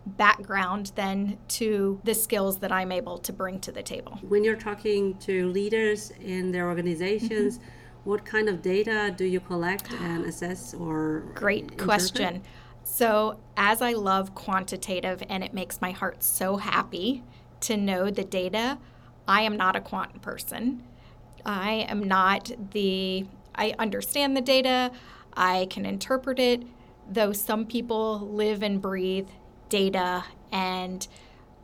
background 0.07 0.93
then 0.95 1.39
to 1.49 2.01
the 2.05 2.15
skills 2.15 2.59
that 2.61 2.73
I'm 2.73 2.91
able 2.91 3.19
to 3.19 3.33
bring 3.33 3.61
to 3.61 3.73
the 3.73 3.83
table. 3.83 4.19
When 4.23 4.45
you're 4.45 4.57
talking 4.57 5.19
to 5.19 5.49
leaders 5.51 6.11
in 6.21 6.53
their 6.53 6.69
organizations, 6.69 7.59
mm-hmm. 7.59 7.69
What 8.05 8.25
kind 8.25 8.49
of 8.49 8.63
data 8.63 9.13
do 9.17 9.25
you 9.25 9.41
collect 9.41 9.91
and 9.93 10.25
assess 10.25 10.75
or 10.75 11.25
Great 11.35 11.65
interpret? 11.65 11.85
question. 11.85 12.43
So, 12.85 13.41
as 13.57 13.81
I 13.81 13.93
love 13.95 14.35
quantitative 14.35 15.23
and 15.29 15.43
it 15.43 15.55
makes 15.55 15.81
my 15.81 15.91
heart 15.91 16.23
so 16.23 16.59
happy 16.59 17.25
to 17.61 17.77
know 17.77 18.11
the 18.11 18.25
data, 18.25 18.79
I 19.27 19.43
am 19.43 19.57
not 19.57 19.75
a 19.75 19.81
quant 19.81 20.21
person. 20.21 20.83
I 21.47 21.87
am 21.89 22.03
not 22.05 22.51
the 22.73 23.27
I 23.55 23.75
understand 23.79 24.37
the 24.37 24.41
data, 24.41 24.91
I 25.35 25.67
can 25.71 25.87
interpret 25.87 26.39
it, 26.39 26.65
though 27.09 27.33
some 27.33 27.67
people 27.67 28.21
live 28.21 28.63
and 28.63 28.83
breathe 28.83 29.29
data 29.69 30.25
and 30.53 31.07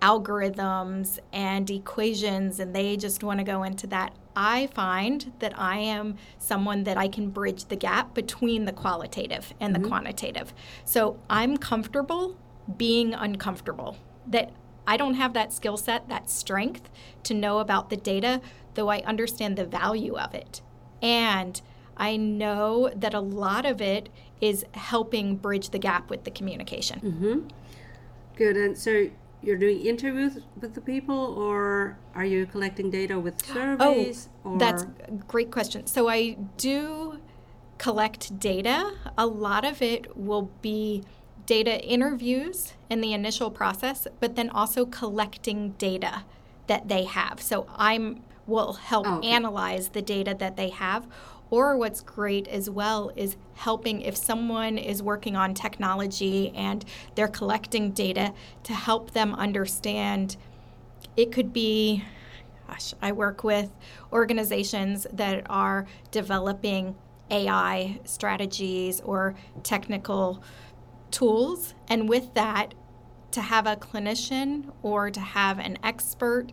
algorithms 0.01 1.19
and 1.33 1.69
equations 1.71 2.61
and 2.61 2.75
they 2.75 2.97
just 2.97 3.23
want 3.23 3.39
to 3.39 3.45
go 3.45 3.63
into 3.63 3.87
that. 3.89 4.15
I 4.43 4.69
find 4.69 5.35
that 5.41 5.53
I 5.59 5.77
am 5.77 6.17
someone 6.39 6.85
that 6.85 6.97
I 6.97 7.09
can 7.09 7.29
bridge 7.29 7.67
the 7.67 7.77
gap 7.77 8.15
between 8.15 8.65
the 8.65 8.73
qualitative 8.73 9.53
and 9.61 9.75
the 9.75 9.79
mm-hmm. 9.79 9.89
quantitative. 9.89 10.55
So 10.87 11.19
I'm 11.29 11.59
comfortable 11.59 12.39
being 12.79 13.13
uncomfortable. 13.13 13.99
That 14.27 14.53
I 14.87 14.97
don't 14.97 15.13
have 15.15 15.35
that 15.35 15.53
skill 15.53 15.77
set, 15.77 16.09
that 16.09 16.31
strength 16.31 16.89
to 17.25 17.35
know 17.35 17.59
about 17.59 17.91
the 17.91 17.99
data, 17.99 18.41
though 18.77 18.89
I 18.89 19.01
understand 19.01 19.57
the 19.57 19.67
value 19.67 20.17
of 20.17 20.35
it. 20.35 20.63
And 21.03 21.61
I 21.99 22.17
know 22.17 22.91
that 22.97 23.13
a 23.13 23.21
lot 23.21 23.67
of 23.67 23.83
it 23.83 24.09
is 24.41 24.65
helping 24.73 25.37
bridge 25.37 25.69
the 25.69 25.79
gap 25.79 26.09
with 26.09 26.25
the 26.25 26.31
communication. 26.31 27.01
Mm-hmm. 27.01 27.49
Good. 28.37 28.57
And 28.57 28.79
so 28.79 29.11
you're 29.43 29.57
doing 29.57 29.81
interviews 29.81 30.39
with 30.61 30.75
the 30.75 30.81
people, 30.81 31.17
or 31.17 31.99
are 32.15 32.25
you 32.25 32.47
collecting 32.47 32.91
data 32.91 33.19
with 33.19 33.45
surveys? 33.55 34.29
Oh, 34.45 34.53
or? 34.53 34.59
that's 34.59 34.83
a 34.83 35.11
great 35.29 35.51
question. 35.51 35.87
So 35.87 36.09
I 36.09 36.37
do 36.57 37.21
collect 37.79 38.39
data. 38.39 38.93
A 39.17 39.27
lot 39.27 39.65
of 39.65 39.81
it 39.81 40.17
will 40.17 40.51
be 40.61 41.03
data 41.47 41.83
interviews 41.83 42.75
in 42.89 43.01
the 43.01 43.13
initial 43.13 43.51
process, 43.51 44.07
but 44.21 44.37
then 44.37 44.51
also 44.51 44.85
collecting 44.87 45.71
data 45.79 46.25
that 46.67 46.89
they 46.89 47.05
have. 47.05 47.41
So 47.41 47.67
I'm 47.77 48.23
will 48.47 48.75
help 48.75 49.07
oh, 49.07 49.19
okay. 49.19 49.29
analyze 49.29 49.91
the 49.91 50.03
data 50.03 50.35
that 50.39 50.57
they 50.57 50.69
have 50.71 51.07
or 51.51 51.77
what's 51.77 52.01
great 52.01 52.47
as 52.49 52.71
well 52.71 53.11
is 53.17 53.37
helping 53.55 54.01
if 54.03 54.17
someone 54.17 54.79
is 54.79 55.03
working 55.03 55.37
on 55.37 55.53
technology 55.53 56.53
and 56.55 56.85
they're 57.15 57.29
collecting 57.29 57.91
data 57.91 58.33
to 58.63 58.73
help 58.73 59.11
them 59.11 59.35
understand. 59.35 60.37
It 61.17 61.33
could 61.33 61.53
be, 61.53 62.05
gosh, 62.69 62.95
I 63.03 63.13
work 63.13 63.43
with 63.43 63.71
organizations 64.13 65.07
that 65.13 65.45
are 65.51 65.87
developing 66.11 66.95
AI 67.31 68.01
strategies 68.05 69.01
or 69.01 69.35
technical 69.63 70.43
tools. 71.11 71.75
And 71.89 72.09
with 72.09 72.35
that, 72.35 72.75
to 73.33 73.41
have 73.41 73.67
a 73.67 73.77
clinician 73.77 74.73
or 74.83 75.11
to 75.11 75.21
have 75.21 75.59
an 75.59 75.79
expert 75.83 76.53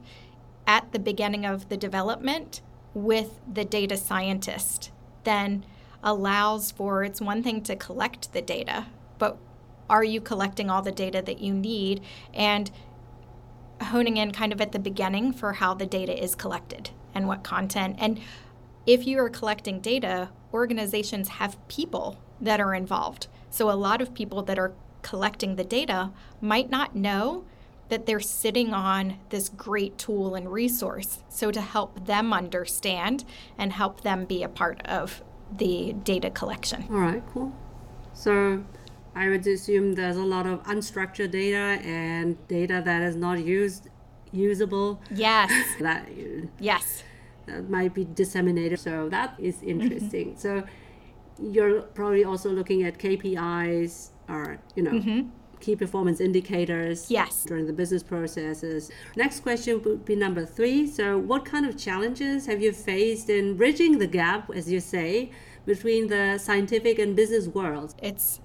at 0.68 0.92
the 0.92 1.00
beginning 1.00 1.46
of 1.46 1.70
the 1.70 1.78
development 1.78 2.62
with 2.98 3.40
the 3.52 3.64
data 3.64 3.96
scientist 3.96 4.92
then 5.24 5.64
allows 6.04 6.72
for 6.72 7.04
it's 7.04 7.22
one 7.22 7.44
thing 7.44 7.62
to 7.62 7.76
collect 7.76 8.34
the 8.34 8.42
data, 8.42 8.86
but 9.20 9.38
are 9.90 10.04
you 10.04 10.20
collecting 10.20 10.70
all 10.70 10.82
the 10.82 10.92
data 10.92 11.22
that 11.22 11.40
you 11.40 11.54
need 11.54 12.02
and 12.34 12.72
honing 13.82 14.18
in 14.18 14.32
kind 14.32 14.52
of 14.52 14.60
at 14.60 14.72
the 14.72 14.80
beginning 14.80 15.32
for 15.32 15.54
how 15.54 15.74
the 15.74 15.86
data 15.86 16.24
is 16.24 16.34
collected 16.34 16.90
and 17.14 17.28
what 17.28 17.44
content 17.44 17.96
and 18.00 18.20
if 18.88 19.06
you 19.06 19.20
are 19.20 19.30
collecting 19.30 19.82
data, 19.82 20.30
organizations 20.54 21.28
have 21.28 21.58
people 21.68 22.18
that 22.40 22.62
are 22.62 22.74
involved. 22.74 23.28
So 23.50 23.70
a 23.70 23.74
lot 23.74 24.02
of 24.02 24.14
people 24.14 24.42
that 24.44 24.58
are 24.58 24.74
collecting 25.02 25.58
the 25.58 25.66
data 25.66 26.12
might 26.40 26.70
not 26.70 26.96
know 26.96 27.44
that 27.90 28.06
they're 28.06 28.20
sitting 28.20 28.74
on 28.74 29.20
this 29.30 29.50
great 29.50 29.98
tool 29.98 30.36
and 30.36 30.52
resource. 30.52 31.20
So, 31.30 31.52
to 31.52 31.62
help 31.62 32.06
them 32.06 32.34
understand 32.34 33.26
and 33.58 33.74
help 33.74 34.02
them 34.02 34.26
be 34.26 34.44
a 34.44 34.50
part 34.50 34.86
of 34.86 35.24
the 35.56 35.94
data 35.94 36.30
collection. 36.30 36.86
All 36.90 36.98
right, 36.98 37.24
cool. 37.34 37.54
So, 38.14 38.64
I 39.16 39.30
would 39.30 39.46
assume 39.48 39.94
there's 39.96 40.18
a 40.18 40.24
lot 40.24 40.46
of 40.46 40.62
unstructured 40.64 41.32
data 41.32 41.82
and 41.84 42.38
data 42.48 42.82
that 42.86 43.02
is 43.02 43.16
not 43.16 43.44
used 43.44 43.90
usable. 44.32 45.02
Yes. 45.10 45.52
that 45.80 46.08
yes. 46.60 47.04
That 47.48 47.70
might 47.70 47.94
be 47.94 48.06
disseminated. 48.06 48.80
So 48.80 49.10
that 49.10 49.36
is 49.40 49.64
interesting. 49.64 50.36
Mm-hmm. 50.36 50.40
So 50.40 50.64
you're 51.42 51.82
probably 51.82 52.26
also 52.26 52.50
looking 52.52 52.84
at 52.84 53.00
KPIs 53.00 54.10
or 54.30 54.60
you 54.76 54.84
know 54.84 54.92
mm-hmm 54.92 55.30
key 55.60 55.76
performance 55.76 56.20
indicators 56.20 57.10
yes. 57.10 57.44
during 57.44 57.66
the 57.66 57.74
business 57.74 58.04
processes. 58.04 58.92
Next 59.16 59.42
question 59.42 59.82
would 59.84 60.06
be 60.06 60.16
number 60.16 60.46
three. 60.46 60.88
So, 60.88 61.18
what 61.18 61.46
kind 61.46 61.66
of 61.66 61.78
challenges 61.78 62.46
have 62.46 62.62
you 62.62 62.72
faced 62.72 63.30
in 63.30 63.58
bridging 63.58 63.98
the 63.98 64.08
gap, 64.08 64.50
as 64.54 64.72
you 64.72 64.80
say, 64.80 65.32
between 65.66 66.08
the 66.08 66.38
scientific 66.38 67.00
and 67.00 67.16
business 67.16 67.48
worlds? 67.48 67.96
It's 68.02 68.40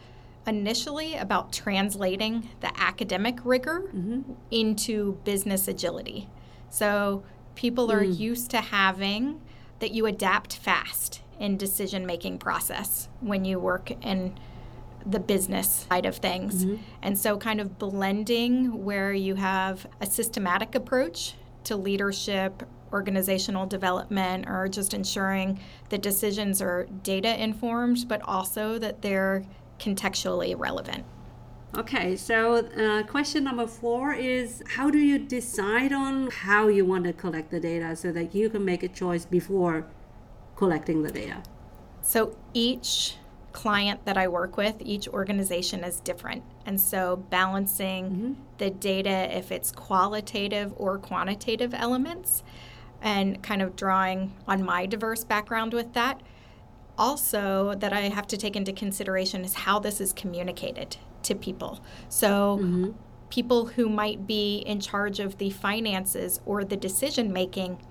initially 0.47 1.15
about 1.15 1.53
translating 1.53 2.49
the 2.61 2.77
academic 2.81 3.39
rigor 3.45 3.85
mm-hmm. 3.95 4.33
into 4.51 5.19
business 5.25 5.69
agility. 5.69 6.29
So, 6.71 7.23
people 7.55 7.93
are 7.93 8.03
mm. 8.03 8.19
used 8.19 8.51
to 8.51 8.59
having 8.59 9.41
that 9.79 9.93
you 9.93 10.07
adapt 10.07 10.57
fast 10.57 11.23
in 11.39 11.57
decision 11.57 12.07
making 12.07 12.39
process 12.39 13.09
when 13.21 13.45
you 13.45 13.59
work 13.59 13.91
in 14.05 14.39
the 15.07 15.21
business 15.21 15.87
side 15.89 16.07
of 16.07 16.17
things. 16.17 16.65
Mm-hmm. 16.65 16.83
And 17.03 17.19
so, 17.19 17.37
kind 17.37 17.61
of 17.61 17.79
blending 17.79 18.85
where 18.85 19.13
you 19.13 19.35
have 19.37 19.87
a 20.01 20.07
systematic 20.07 20.75
approach 20.75 21.35
to 21.65 21.77
leadership, 21.77 22.63
organizational 22.93 23.67
development, 23.67 24.47
or 24.49 24.69
just 24.69 24.95
ensuring 24.95 25.61
that 25.89 26.03
decisions 26.03 26.61
are 26.61 26.87
data 27.03 27.43
informed, 27.43 28.07
but 28.09 28.21
also 28.23 28.79
that 28.79 29.03
they're 29.03 29.45
contextually 29.79 30.59
relevant. 30.59 31.05
Okay, 31.77 32.17
so 32.17 32.57
uh, 32.57 33.03
question 33.05 33.45
number 33.45 33.67
four 33.67 34.13
is 34.13 34.63
How 34.77 34.91
do 34.91 34.99
you 34.99 35.19
decide 35.19 35.93
on 35.93 36.29
how 36.31 36.69
you 36.69 36.85
want 36.85 37.05
to 37.05 37.15
collect 37.15 37.51
the 37.51 37.61
data 37.61 37.97
so 37.97 38.13
that 38.13 38.35
you 38.35 38.51
can 38.51 38.65
make 38.65 38.83
a 38.83 38.89
choice 38.89 39.25
before 39.25 39.87
collecting 40.55 41.03
the 41.03 41.11
data? 41.11 41.43
So 42.03 42.37
each 42.53 43.17
client 43.53 44.05
that 44.05 44.17
I 44.17 44.29
work 44.29 44.57
with, 44.57 44.77
each 44.81 45.09
organization 45.09 45.85
is 45.85 46.01
different. 46.01 46.43
And 46.67 46.81
so 46.81 47.17
balancing 47.17 48.05
mm-hmm. 48.05 48.33
the 48.59 48.71
data, 48.71 49.37
if 49.37 49.53
it's 49.53 49.71
qualitative 49.71 50.73
or 50.77 50.99
quantitative 50.99 51.75
elements, 51.75 52.43
and 53.03 53.43
kind 53.43 53.61
of 53.61 53.77
drawing 53.77 54.33
on 54.47 54.65
my 54.65 54.87
diverse 54.87 55.25
background 55.25 55.75
with 55.75 55.93
that. 55.93 56.21
Also, 56.97 57.75
that 57.79 57.93
I 57.93 58.03
have 58.03 58.27
to 58.29 58.37
take 58.37 58.55
into 58.55 58.73
consideration 58.73 59.45
is 59.45 59.55
how 59.55 59.79
this 59.79 60.01
is 60.01 60.13
communicated 60.13 60.97
to 61.25 61.35
people. 61.35 61.81
So, 62.09 62.59
mm-hmm. 62.61 62.91
people 63.29 63.67
who 63.67 63.89
might 63.89 64.27
be 64.27 64.59
in 64.59 64.79
charge 64.79 65.19
of 65.19 65.39
the 65.39 65.51
finances 65.51 66.41
or 66.47 66.65
the 66.65 66.77
decision 66.77 67.33
making 67.33 67.83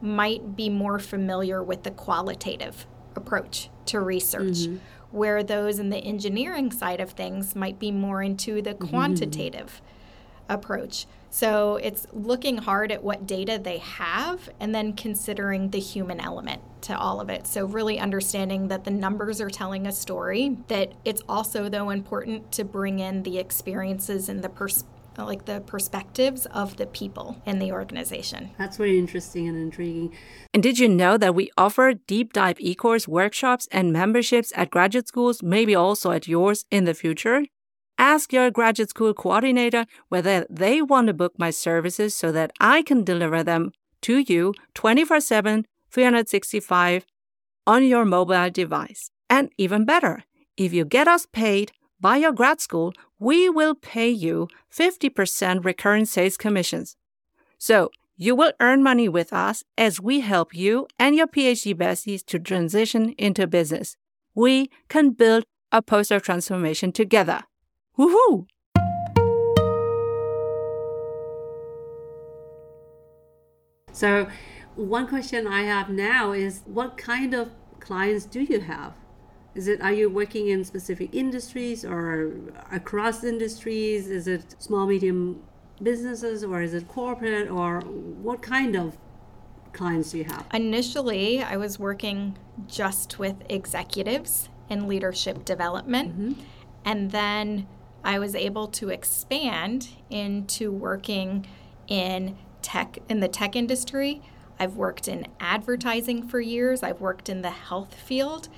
might 0.00 0.56
be 0.56 0.68
more 0.68 0.98
familiar 0.98 1.62
with 1.62 1.82
the 1.82 1.90
qualitative 1.90 2.86
approach 3.16 3.70
to 3.86 4.00
research. 4.00 4.58
Mm-hmm 4.58 4.76
where 5.10 5.42
those 5.42 5.78
in 5.78 5.90
the 5.90 5.98
engineering 5.98 6.70
side 6.70 7.00
of 7.00 7.10
things 7.10 7.56
might 7.56 7.78
be 7.78 7.90
more 7.90 8.22
into 8.22 8.62
the 8.62 8.74
mm-hmm. 8.74 8.88
quantitative 8.88 9.80
mm-hmm. 9.82 10.52
approach. 10.52 11.06
So 11.32 11.76
it's 11.76 12.08
looking 12.12 12.58
hard 12.58 12.90
at 12.90 13.04
what 13.04 13.26
data 13.26 13.60
they 13.62 13.78
have 13.78 14.50
and 14.58 14.74
then 14.74 14.94
considering 14.94 15.70
the 15.70 15.78
human 15.78 16.18
element 16.18 16.60
to 16.82 16.98
all 16.98 17.20
of 17.20 17.30
it. 17.30 17.46
So 17.46 17.66
really 17.66 18.00
understanding 18.00 18.66
that 18.68 18.82
the 18.84 18.90
numbers 18.90 19.40
are 19.40 19.50
telling 19.50 19.86
a 19.86 19.92
story, 19.92 20.56
that 20.66 20.92
it's 21.04 21.22
also 21.28 21.68
though 21.68 21.90
important 21.90 22.50
to 22.52 22.64
bring 22.64 22.98
in 22.98 23.22
the 23.22 23.38
experiences 23.38 24.28
and 24.28 24.42
the 24.42 24.48
perspective 24.48 24.99
like 25.24 25.44
the 25.44 25.60
perspectives 25.60 26.46
of 26.46 26.76
the 26.76 26.86
people 26.86 27.40
in 27.46 27.58
the 27.58 27.72
organization. 27.72 28.50
That's 28.58 28.76
very 28.76 28.98
interesting 28.98 29.48
and 29.48 29.56
intriguing. 29.56 30.14
And 30.54 30.62
did 30.62 30.78
you 30.78 30.88
know 30.88 31.16
that 31.16 31.34
we 31.34 31.50
offer 31.56 31.94
deep 31.94 32.32
dive 32.32 32.58
e 32.60 32.74
course 32.74 33.06
workshops 33.08 33.68
and 33.70 33.92
memberships 33.92 34.52
at 34.56 34.70
graduate 34.70 35.08
schools, 35.08 35.42
maybe 35.42 35.74
also 35.74 36.12
at 36.12 36.28
yours 36.28 36.64
in 36.70 36.84
the 36.84 36.94
future? 36.94 37.44
Ask 37.98 38.32
your 38.32 38.50
graduate 38.50 38.90
school 38.90 39.12
coordinator 39.12 39.84
whether 40.08 40.46
they 40.48 40.80
want 40.80 41.08
to 41.08 41.12
book 41.14 41.34
my 41.36 41.50
services 41.50 42.14
so 42.14 42.32
that 42.32 42.50
I 42.58 42.82
can 42.82 43.04
deliver 43.04 43.42
them 43.42 43.72
to 44.02 44.18
you 44.18 44.54
24 44.74 45.20
7, 45.20 45.66
365 45.90 47.04
on 47.66 47.84
your 47.84 48.04
mobile 48.04 48.50
device. 48.50 49.10
And 49.28 49.50
even 49.58 49.84
better, 49.84 50.24
if 50.56 50.72
you 50.72 50.84
get 50.84 51.08
us 51.08 51.26
paid 51.26 51.72
by 52.00 52.16
your 52.16 52.32
grad 52.32 52.60
school, 52.60 52.94
we 53.20 53.50
will 53.50 53.74
pay 53.74 54.08
you 54.08 54.48
50% 54.72 55.64
recurring 55.64 56.06
sales 56.06 56.38
commissions. 56.38 56.96
So 57.58 57.90
you 58.16 58.34
will 58.34 58.52
earn 58.60 58.82
money 58.82 59.08
with 59.08 59.32
us 59.32 59.62
as 59.76 60.00
we 60.00 60.20
help 60.20 60.54
you 60.54 60.88
and 60.98 61.14
your 61.14 61.26
PhD 61.26 61.74
besties 61.74 62.24
to 62.26 62.38
transition 62.38 63.14
into 63.18 63.46
business. 63.46 63.96
We 64.34 64.70
can 64.88 65.10
build 65.10 65.44
a 65.70 65.82
postdoc 65.82 66.22
transformation 66.22 66.92
together. 66.92 67.42
Woohoo! 67.98 68.46
So, 73.92 74.28
one 74.76 75.06
question 75.06 75.46
I 75.46 75.62
have 75.62 75.90
now 75.90 76.32
is 76.32 76.62
what 76.64 76.96
kind 76.96 77.34
of 77.34 77.50
clients 77.80 78.24
do 78.24 78.40
you 78.40 78.60
have? 78.60 78.94
Is 79.54 79.68
it 79.68 79.80
are 79.80 79.92
you 79.92 80.08
working 80.08 80.48
in 80.48 80.64
specific 80.64 81.14
industries 81.14 81.84
or 81.84 82.32
across 82.70 83.24
industries? 83.24 84.08
Is 84.08 84.28
it 84.28 84.54
small 84.58 84.86
medium 84.86 85.42
businesses 85.82 86.44
or 86.44 86.62
is 86.62 86.74
it 86.74 86.86
corporate 86.88 87.50
or 87.50 87.80
what 87.80 88.42
kind 88.42 88.76
of 88.76 88.96
clients 89.72 90.12
do 90.12 90.18
you 90.18 90.24
have? 90.24 90.46
Initially, 90.52 91.42
I 91.42 91.56
was 91.56 91.78
working 91.78 92.36
just 92.68 93.18
with 93.18 93.36
executives 93.48 94.48
in 94.68 94.86
leadership 94.86 95.44
development. 95.44 96.10
Mm-hmm. 96.10 96.40
And 96.84 97.10
then 97.10 97.66
I 98.04 98.18
was 98.18 98.34
able 98.34 98.68
to 98.68 98.88
expand 98.88 99.88
into 100.08 100.72
working 100.72 101.46
in 101.88 102.36
tech 102.62 102.98
in 103.08 103.20
the 103.20 103.28
tech 103.28 103.56
industry. 103.56 104.22
I've 104.58 104.76
worked 104.76 105.08
in 105.08 105.26
advertising 105.40 106.28
for 106.28 106.40
years. 106.40 106.82
I've 106.82 107.00
worked 107.00 107.28
in 107.28 107.42
the 107.42 107.50
health 107.50 107.94
field. 107.94 108.48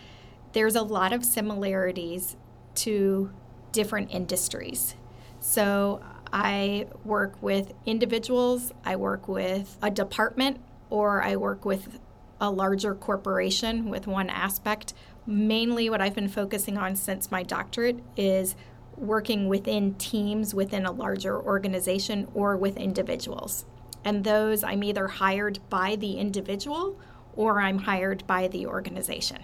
There's 0.52 0.76
a 0.76 0.82
lot 0.82 1.12
of 1.12 1.24
similarities 1.24 2.36
to 2.76 3.30
different 3.72 4.10
industries. 4.10 4.94
So 5.40 6.02
I 6.32 6.86
work 7.04 7.42
with 7.42 7.72
individuals, 7.86 8.72
I 8.84 8.96
work 8.96 9.28
with 9.28 9.76
a 9.82 9.90
department, 9.90 10.60
or 10.90 11.22
I 11.22 11.36
work 11.36 11.64
with 11.64 11.98
a 12.40 12.50
larger 12.50 12.94
corporation 12.94 13.88
with 13.88 14.06
one 14.06 14.28
aspect. 14.28 14.94
Mainly, 15.26 15.88
what 15.88 16.00
I've 16.00 16.14
been 16.14 16.28
focusing 16.28 16.76
on 16.76 16.96
since 16.96 17.30
my 17.30 17.42
doctorate 17.42 18.02
is 18.16 18.56
working 18.96 19.48
within 19.48 19.94
teams 19.94 20.54
within 20.54 20.84
a 20.84 20.92
larger 20.92 21.40
organization 21.40 22.28
or 22.34 22.56
with 22.56 22.76
individuals. 22.76 23.64
And 24.04 24.24
those 24.24 24.64
I'm 24.64 24.84
either 24.84 25.08
hired 25.08 25.60
by 25.70 25.96
the 25.96 26.18
individual 26.18 26.98
or 27.34 27.60
I'm 27.60 27.78
hired 27.78 28.26
by 28.26 28.48
the 28.48 28.66
organization. 28.66 29.38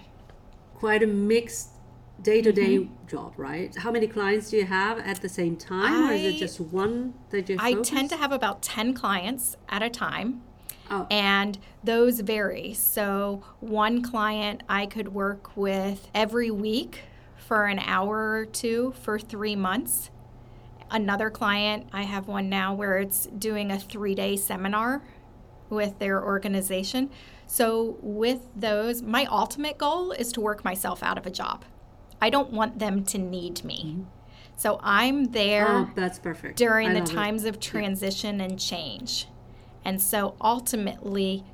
Quite 0.79 1.03
a 1.03 1.07
mixed 1.07 1.71
day 2.21 2.41
to 2.41 2.51
day 2.53 2.87
job, 3.07 3.33
right? 3.37 3.75
How 3.77 3.91
many 3.91 4.07
clients 4.07 4.49
do 4.49 4.57
you 4.57 4.65
have 4.65 4.97
at 4.99 5.21
the 5.21 5.27
same 5.27 5.57
time, 5.57 6.09
or 6.09 6.13
is 6.13 6.23
it 6.23 6.35
I- 6.35 6.39
just 6.39 6.59
one 6.61 7.13
that 7.31 7.49
you 7.49 7.57
I 7.59 7.73
focus? 7.73 7.89
tend 7.89 8.09
to 8.11 8.17
have 8.17 8.31
about 8.31 8.61
10 8.61 8.93
clients 8.93 9.57
at 9.67 9.83
a 9.83 9.89
time. 9.89 10.41
Oh. 10.89 11.05
And 11.11 11.59
those 11.83 12.21
vary. 12.21 12.73
So, 12.73 13.43
one 13.59 14.01
client 14.01 14.63
I 14.69 14.85
could 14.85 15.13
work 15.13 15.55
with 15.55 16.09
every 16.15 16.49
week 16.49 17.01
for 17.37 17.65
an 17.65 17.79
hour 17.79 18.31
or 18.39 18.45
two 18.45 18.93
for 19.01 19.19
three 19.19 19.55
months. 19.55 20.09
Another 20.89 21.29
client, 21.29 21.87
I 21.93 22.03
have 22.03 22.27
one 22.27 22.49
now 22.49 22.73
where 22.73 22.97
it's 22.97 23.27
doing 23.27 23.69
a 23.71 23.77
three 23.79 24.15
day 24.15 24.35
seminar 24.35 25.03
with 25.69 25.99
their 25.99 26.23
organization. 26.23 27.09
So, 27.47 27.97
with 28.01 28.41
those, 28.55 29.01
my 29.01 29.25
ultimate 29.25 29.77
goal 29.77 30.11
is 30.11 30.31
to 30.33 30.41
work 30.41 30.63
myself 30.63 31.01
out 31.01 31.17
of 31.17 31.25
a 31.25 31.31
job. 31.31 31.65
I 32.21 32.29
don't 32.29 32.51
want 32.51 32.79
them 32.79 33.03
to 33.05 33.17
need 33.17 33.63
me. 33.63 33.83
Mm-hmm. 33.85 34.03
So, 34.57 34.79
I'm 34.83 35.25
there 35.31 35.67
Oh, 35.69 35.89
that's 35.95 36.19
perfect. 36.19 36.57
during 36.57 36.89
I 36.89 36.93
the 36.93 36.99
love 36.99 37.09
it. 37.09 37.13
times 37.13 37.45
of 37.45 37.59
transition 37.59 38.41
and 38.41 38.59
change. 38.59 39.27
And 39.85 40.01
so 40.01 40.35
ultimately, 40.41 41.45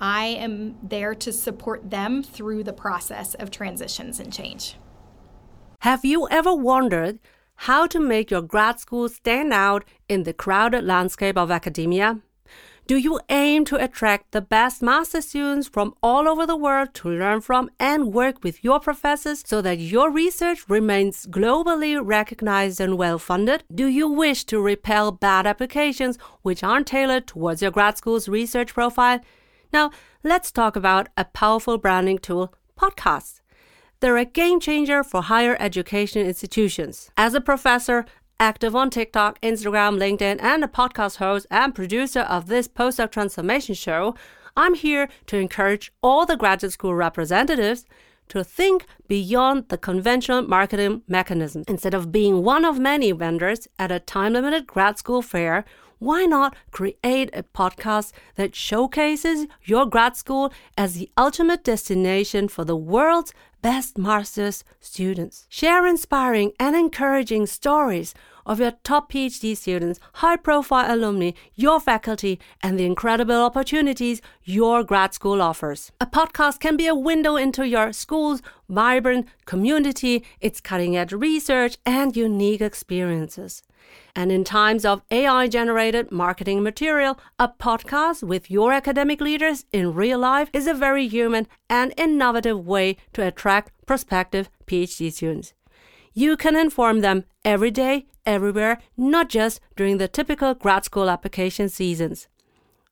I 0.00 0.26
am 0.26 0.76
there 0.82 1.14
to 1.14 1.32
support 1.32 1.90
them 1.90 2.22
through 2.22 2.64
the 2.64 2.72
process 2.72 3.34
of 3.34 3.50
transitions 3.50 4.18
and 4.20 4.32
change. 4.32 4.74
Have 5.80 6.04
you 6.04 6.28
ever 6.28 6.54
wondered 6.54 7.20
how 7.62 7.86
to 7.86 8.00
make 8.00 8.30
your 8.30 8.42
grad 8.42 8.80
school 8.80 9.08
stand 9.08 9.52
out 9.52 9.84
in 10.08 10.24
the 10.24 10.32
crowded 10.32 10.84
landscape 10.84 11.36
of 11.38 11.50
academia? 11.50 12.20
Do 12.88 12.96
you 12.96 13.20
aim 13.28 13.66
to 13.66 13.76
attract 13.76 14.32
the 14.32 14.40
best 14.40 14.80
master 14.80 15.20
students 15.20 15.68
from 15.68 15.94
all 16.02 16.26
over 16.26 16.46
the 16.46 16.56
world 16.56 16.94
to 16.94 17.10
learn 17.10 17.42
from 17.42 17.68
and 17.78 18.14
work 18.14 18.42
with 18.42 18.64
your 18.64 18.80
professors 18.80 19.42
so 19.46 19.60
that 19.60 19.78
your 19.78 20.10
research 20.10 20.64
remains 20.70 21.26
globally 21.26 22.00
recognized 22.02 22.80
and 22.80 22.96
well 22.96 23.18
funded? 23.18 23.62
Do 23.74 23.88
you 23.88 24.08
wish 24.08 24.44
to 24.44 24.58
repel 24.58 25.12
bad 25.12 25.46
applications 25.46 26.16
which 26.40 26.64
aren't 26.64 26.86
tailored 26.86 27.26
towards 27.26 27.60
your 27.60 27.72
grad 27.72 27.98
school's 27.98 28.26
research 28.26 28.72
profile? 28.72 29.20
Now, 29.70 29.90
let's 30.24 30.50
talk 30.50 30.74
about 30.74 31.10
a 31.14 31.26
powerful 31.26 31.76
branding 31.76 32.16
tool 32.16 32.54
podcasts. 32.74 33.42
They're 34.00 34.16
a 34.16 34.24
game 34.24 34.60
changer 34.60 35.04
for 35.04 35.22
higher 35.22 35.58
education 35.60 36.24
institutions. 36.24 37.10
As 37.18 37.34
a 37.34 37.40
professor, 37.40 38.06
active 38.40 38.76
on 38.76 38.90
TikTok, 38.90 39.40
Instagram, 39.40 39.98
LinkedIn, 39.98 40.40
and 40.42 40.62
a 40.62 40.68
podcast 40.68 41.16
host 41.16 41.46
and 41.50 41.74
producer 41.74 42.20
of 42.20 42.46
this 42.46 42.68
postdoc 42.68 43.10
transformation 43.10 43.74
show, 43.74 44.14
I'm 44.56 44.74
here 44.74 45.08
to 45.26 45.38
encourage 45.38 45.92
all 46.02 46.24
the 46.24 46.36
graduate 46.36 46.72
school 46.72 46.94
representatives 46.94 47.84
to 48.28 48.44
think 48.44 48.86
beyond 49.08 49.68
the 49.68 49.78
conventional 49.78 50.42
marketing 50.42 51.02
mechanism. 51.08 51.64
Instead 51.66 51.94
of 51.94 52.12
being 52.12 52.44
one 52.44 52.64
of 52.64 52.78
many 52.78 53.10
vendors 53.12 53.66
at 53.78 53.90
a 53.90 53.98
time 53.98 54.34
limited 54.34 54.66
grad 54.66 54.98
school 54.98 55.22
fair, 55.22 55.64
why 55.98 56.26
not 56.26 56.54
create 56.70 57.30
a 57.32 57.42
podcast 57.42 58.12
that 58.36 58.54
showcases 58.54 59.46
your 59.64 59.86
grad 59.86 60.16
school 60.16 60.52
as 60.76 60.94
the 60.94 61.10
ultimate 61.16 61.64
destination 61.64 62.48
for 62.48 62.64
the 62.64 62.76
world's 62.76 63.32
best 63.62 63.98
master's 63.98 64.64
students? 64.80 65.46
Share 65.48 65.86
inspiring 65.86 66.52
and 66.60 66.76
encouraging 66.76 67.46
stories 67.46 68.14
of 68.48 68.58
your 68.58 68.72
top 68.82 69.12
PhD 69.12 69.56
students, 69.56 70.00
high 70.14 70.36
profile 70.36 70.92
alumni, 70.92 71.32
your 71.54 71.78
faculty, 71.78 72.40
and 72.62 72.78
the 72.78 72.86
incredible 72.86 73.42
opportunities 73.42 74.22
your 74.42 74.82
grad 74.82 75.14
school 75.14 75.40
offers. 75.40 75.92
A 76.00 76.06
podcast 76.06 76.58
can 76.58 76.76
be 76.76 76.86
a 76.86 76.94
window 76.94 77.36
into 77.36 77.68
your 77.68 77.92
school's 77.92 78.42
vibrant 78.68 79.28
community, 79.44 80.24
its 80.40 80.60
cutting 80.60 80.96
edge 80.96 81.12
research, 81.12 81.76
and 81.84 82.16
unique 82.16 82.62
experiences. 82.62 83.62
And 84.14 84.32
in 84.32 84.44
times 84.44 84.84
of 84.84 85.02
AI 85.10 85.48
generated 85.48 86.10
marketing 86.10 86.62
material, 86.62 87.18
a 87.38 87.48
podcast 87.48 88.22
with 88.22 88.50
your 88.50 88.72
academic 88.72 89.20
leaders 89.20 89.64
in 89.72 89.94
real 89.94 90.18
life 90.18 90.50
is 90.52 90.66
a 90.66 90.74
very 90.74 91.06
human 91.06 91.46
and 91.70 91.94
innovative 91.96 92.66
way 92.66 92.96
to 93.12 93.26
attract 93.26 93.72
prospective 93.86 94.50
PhD 94.66 95.12
students. 95.12 95.54
You 96.18 96.36
can 96.36 96.56
inform 96.56 97.00
them 97.00 97.26
every 97.44 97.70
day, 97.70 98.06
everywhere, 98.26 98.78
not 98.96 99.28
just 99.28 99.60
during 99.76 99.98
the 99.98 100.08
typical 100.08 100.52
grad 100.52 100.84
school 100.84 101.08
application 101.08 101.68
seasons. 101.68 102.26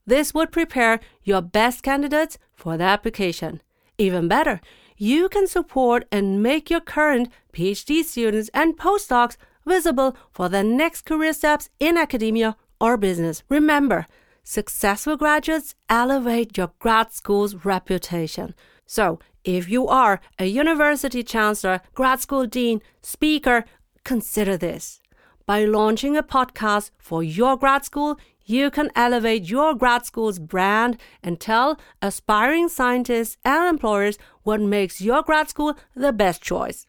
This 0.06 0.32
would 0.32 0.52
prepare 0.52 1.00
your 1.24 1.42
best 1.42 1.82
candidates 1.82 2.38
for 2.54 2.76
the 2.76 2.84
application. 2.84 3.62
Even 3.98 4.28
better, 4.28 4.60
you 4.96 5.28
can 5.28 5.48
support 5.48 6.06
and 6.12 6.40
make 6.40 6.70
your 6.70 6.78
current 6.78 7.28
PhD 7.52 8.04
students 8.04 8.48
and 8.54 8.78
postdocs 8.78 9.36
visible 9.66 10.16
for 10.30 10.48
their 10.48 10.62
next 10.62 11.04
career 11.04 11.32
steps 11.32 11.68
in 11.80 11.96
academia 11.96 12.54
or 12.80 12.96
business. 12.96 13.42
Remember, 13.48 14.06
successful 14.44 15.16
graduates 15.16 15.74
elevate 15.90 16.56
your 16.56 16.70
grad 16.78 17.12
school's 17.12 17.56
reputation. 17.64 18.54
So, 18.86 19.18
if 19.46 19.68
you 19.68 19.86
are 19.86 20.20
a 20.38 20.46
university 20.46 21.22
chancellor, 21.22 21.80
grad 21.94 22.20
school 22.20 22.46
dean, 22.46 22.82
speaker, 23.00 23.64
consider 24.04 24.56
this. 24.56 25.00
By 25.46 25.64
launching 25.64 26.16
a 26.16 26.22
podcast 26.24 26.90
for 26.98 27.22
your 27.22 27.56
grad 27.56 27.84
school, 27.84 28.18
you 28.44 28.70
can 28.70 28.90
elevate 28.96 29.48
your 29.48 29.74
grad 29.74 30.04
school's 30.04 30.40
brand 30.40 30.98
and 31.22 31.38
tell 31.38 31.78
aspiring 32.02 32.68
scientists 32.68 33.36
and 33.44 33.68
employers 33.68 34.18
what 34.42 34.60
makes 34.60 35.00
your 35.00 35.22
grad 35.22 35.48
school 35.48 35.78
the 35.94 36.12
best 36.12 36.42
choice 36.42 36.86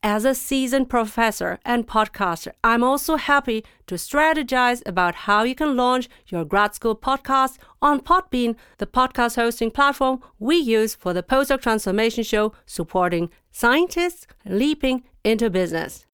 As 0.03 0.25
a 0.25 0.33
seasoned 0.33 0.89
professor 0.89 1.59
and 1.63 1.85
podcaster, 1.85 2.53
I'm 2.63 2.83
also 2.83 3.17
happy 3.17 3.63
to 3.85 3.95
strategize 3.95 4.81
about 4.87 5.13
how 5.13 5.43
you 5.43 5.53
can 5.53 5.77
launch 5.77 6.09
your 6.25 6.43
grad 6.43 6.73
school 6.73 6.95
podcast 6.95 7.59
on 7.83 7.99
Podbean, 7.99 8.55
the 8.79 8.87
podcast 8.87 9.35
hosting 9.35 9.69
platform 9.69 10.19
we 10.39 10.55
use 10.55 10.95
for 10.95 11.13
the 11.13 11.21
Postdoc 11.21 11.61
Transformation 11.61 12.23
Show, 12.23 12.51
supporting 12.65 13.29
scientists 13.51 14.25
leaping 14.43 15.03
into 15.23 15.51
business. 15.51 16.07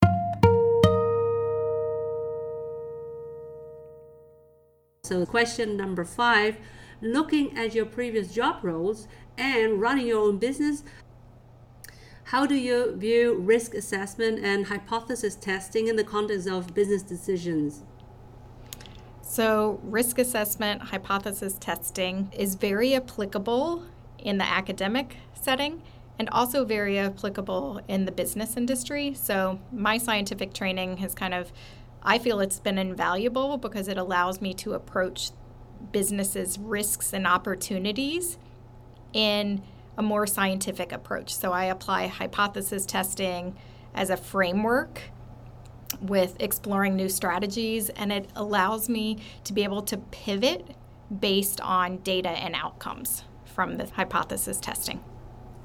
So, 5.05 5.25
question 5.25 5.77
number 5.77 6.03
five 6.03 6.57
looking 7.01 7.57
at 7.57 7.73
your 7.73 7.85
previous 7.85 8.33
job 8.33 8.63
roles 8.63 9.07
and 9.37 9.79
running 9.79 10.07
your 10.07 10.19
own 10.19 10.39
business, 10.39 10.83
how 12.27 12.45
do 12.45 12.55
you 12.55 12.93
view 12.97 13.35
risk 13.35 13.73
assessment 13.73 14.43
and 14.43 14.65
hypothesis 14.65 15.33
testing 15.35 15.87
in 15.87 15.95
the 15.95 16.03
context 16.03 16.45
of 16.45 16.73
business 16.73 17.01
decisions? 17.01 17.83
So, 19.21 19.79
risk 19.81 20.19
assessment, 20.19 20.81
hypothesis 20.81 21.55
testing 21.57 22.29
is 22.37 22.55
very 22.55 22.95
applicable 22.95 23.85
in 24.19 24.39
the 24.39 24.43
academic 24.43 25.15
setting 25.41 25.81
and 26.19 26.29
also 26.31 26.65
very 26.65 26.99
applicable 26.99 27.79
in 27.87 28.03
the 28.03 28.11
business 28.11 28.57
industry. 28.57 29.13
So, 29.13 29.61
my 29.71 29.97
scientific 29.97 30.53
training 30.53 30.97
has 30.97 31.15
kind 31.15 31.33
of, 31.33 31.53
I 32.03 32.19
feel 32.19 32.41
it's 32.41 32.59
been 32.59 32.77
invaluable 32.77 33.57
because 33.57 33.87
it 33.87 33.97
allows 33.97 34.41
me 34.41 34.53
to 34.55 34.73
approach 34.73 35.31
businesses' 35.93 36.59
risks 36.59 37.13
and 37.13 37.25
opportunities 37.25 38.37
in 39.13 39.61
a 39.97 40.03
more 40.03 40.27
scientific 40.27 40.91
approach. 40.91 41.33
So 41.33 41.51
I 41.51 41.65
apply 41.65 42.07
hypothesis 42.07 42.85
testing 42.85 43.55
as 43.93 44.09
a 44.09 44.17
framework 44.17 45.01
with 46.01 46.35
exploring 46.39 46.95
new 46.95 47.09
strategies, 47.09 47.89
and 47.89 48.11
it 48.11 48.29
allows 48.35 48.89
me 48.89 49.17
to 49.45 49.53
be 49.53 49.63
able 49.63 49.81
to 49.83 49.97
pivot 49.97 50.75
based 51.19 51.61
on 51.61 51.97
data 51.97 52.29
and 52.29 52.53
outcomes 52.55 53.23
from 53.45 53.77
the 53.77 53.87
hypothesis 53.87 54.59
testing. 54.59 55.03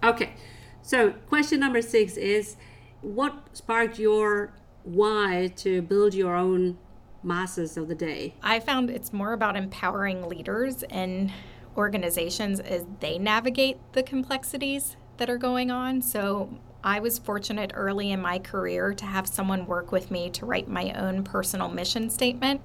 Okay, 0.03 0.35
so 0.81 1.13
question 1.29 1.61
number 1.61 1.83
six 1.83 2.17
is 2.17 2.57
what 3.03 3.35
sparked 3.53 3.99
your 3.99 4.55
why 4.85 5.53
to 5.57 5.83
build 5.83 6.15
your 6.15 6.35
own 6.35 6.79
Masters 7.23 7.77
of 7.77 7.89
the 7.89 7.95
Day? 7.95 8.35
I 8.43 8.59
found 8.61 8.91
it's 8.91 9.13
more 9.13 9.33
about 9.33 9.57
empowering 9.57 10.29
leaders 10.29 10.83
and 10.85 11.33
organizations 11.77 12.61
as 12.61 12.85
they 13.01 13.19
navigate 13.19 13.79
the 13.93 14.03
complexities 14.03 14.97
that 15.17 15.31
are 15.31 15.39
going 15.39 15.71
on. 15.71 16.03
So 16.03 16.59
I 16.85 16.99
was 16.99 17.19
fortunate 17.19 17.71
early 17.75 18.11
in 18.11 18.21
my 18.21 18.39
career 18.39 18.93
to 18.95 19.05
have 19.05 19.29
someone 19.29 19.67
work 19.67 19.93
with 19.93 20.11
me 20.11 20.31
to 20.31 20.47
write 20.47 20.69
my 20.69 20.93
own 20.93 21.23
personal 21.23 21.69
mission 21.69 22.11
statement, 22.11 22.61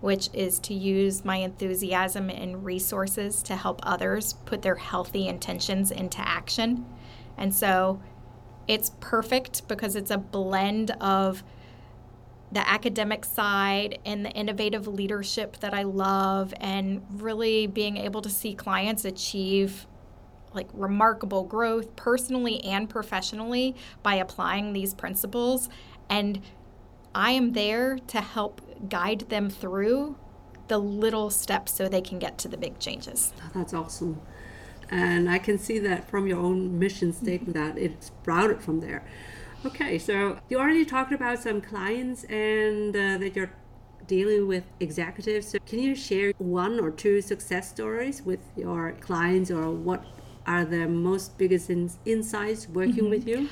which 0.00 0.30
is 0.32 0.58
to 0.60 0.74
use 0.74 1.24
my 1.24 1.36
enthusiasm 1.36 2.30
and 2.30 2.64
resources 2.64 3.42
to 3.42 3.56
help 3.56 3.80
others 3.82 4.34
put 4.46 4.62
their 4.62 4.76
healthy 4.76 5.28
intentions 5.28 5.90
into 5.90 6.26
action. 6.26 6.86
And 7.36 7.54
so 7.54 8.00
it's 8.66 8.92
perfect 9.00 9.68
because 9.68 9.96
it's 9.96 10.10
a 10.10 10.18
blend 10.18 10.92
of 10.92 11.44
the 12.50 12.66
academic 12.68 13.24
side 13.24 13.98
and 14.04 14.24
the 14.24 14.30
innovative 14.30 14.86
leadership 14.86 15.58
that 15.58 15.74
I 15.74 15.82
love, 15.82 16.54
and 16.60 17.02
really 17.10 17.66
being 17.66 17.96
able 17.96 18.22
to 18.22 18.30
see 18.30 18.54
clients 18.54 19.04
achieve 19.04 19.86
like 20.54 20.68
remarkable 20.72 21.44
growth 21.44 21.94
personally 21.94 22.64
and 22.64 22.88
professionally 22.88 23.76
by 24.02 24.14
applying 24.14 24.72
these 24.72 24.94
principles. 24.94 25.68
And 26.08 26.40
I 27.14 27.32
am 27.32 27.52
there 27.52 27.98
to 27.98 28.20
help 28.20 28.88
guide 28.88 29.26
them 29.28 29.50
through 29.50 30.16
the 30.68 30.78
little 30.78 31.30
steps 31.30 31.74
so 31.74 31.88
they 31.88 32.00
can 32.00 32.18
get 32.18 32.38
to 32.38 32.48
the 32.48 32.56
big 32.56 32.78
changes. 32.78 33.32
Oh, 33.42 33.50
that's 33.54 33.74
awesome. 33.74 34.20
And 34.90 35.28
I 35.28 35.38
can 35.38 35.58
see 35.58 35.78
that 35.80 36.08
from 36.08 36.26
your 36.26 36.38
own 36.38 36.78
mission 36.78 37.12
statement 37.12 37.54
that 37.54 37.76
it 37.76 38.02
sprouted 38.02 38.62
from 38.62 38.80
there. 38.80 39.04
Okay, 39.66 39.98
so 39.98 40.38
you 40.48 40.58
already 40.58 40.84
talked 40.84 41.12
about 41.12 41.40
some 41.40 41.60
clients 41.60 42.24
and 42.24 42.94
uh, 42.94 43.18
that 43.18 43.34
you're 43.34 43.50
dealing 44.06 44.46
with 44.46 44.64
executives. 44.78 45.48
So 45.48 45.58
can 45.66 45.80
you 45.80 45.96
share 45.96 46.32
one 46.38 46.78
or 46.78 46.90
two 46.90 47.20
success 47.20 47.68
stories 47.68 48.22
with 48.22 48.40
your 48.56 48.92
clients, 49.00 49.50
or 49.50 49.70
what 49.70 50.04
are 50.46 50.64
the 50.64 50.86
most 50.86 51.36
biggest 51.38 51.70
in- 51.70 51.90
insights 52.04 52.68
working 52.68 52.94
mm-hmm. 52.94 53.10
with 53.10 53.26
you? 53.26 53.48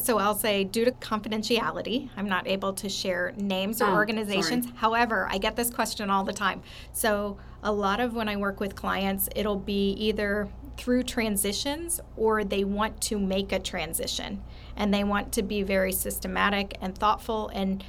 so 0.00 0.18
I'll 0.18 0.34
say, 0.34 0.64
due 0.64 0.84
to 0.84 0.92
confidentiality, 0.92 2.08
I'm 2.16 2.28
not 2.28 2.46
able 2.46 2.72
to 2.74 2.88
share 2.88 3.32
names 3.36 3.82
or 3.82 3.86
oh, 3.86 3.94
organizations. 3.94 4.64
Sorry. 4.64 4.76
However, 4.78 5.28
I 5.30 5.38
get 5.38 5.56
this 5.56 5.70
question 5.70 6.08
all 6.10 6.24
the 6.24 6.32
time. 6.32 6.62
So, 6.92 7.36
a 7.62 7.72
lot 7.72 8.00
of 8.00 8.14
when 8.14 8.28
I 8.28 8.36
work 8.36 8.58
with 8.58 8.74
clients, 8.74 9.28
it'll 9.36 9.58
be 9.58 9.90
either 9.92 10.48
through 10.82 11.04
transitions 11.04 12.00
or 12.16 12.42
they 12.42 12.64
want 12.64 13.00
to 13.00 13.16
make 13.16 13.52
a 13.52 13.58
transition. 13.60 14.42
And 14.74 14.92
they 14.92 15.04
want 15.04 15.30
to 15.34 15.42
be 15.44 15.62
very 15.62 15.92
systematic 15.92 16.76
and 16.80 16.98
thoughtful 16.98 17.50
and 17.54 17.84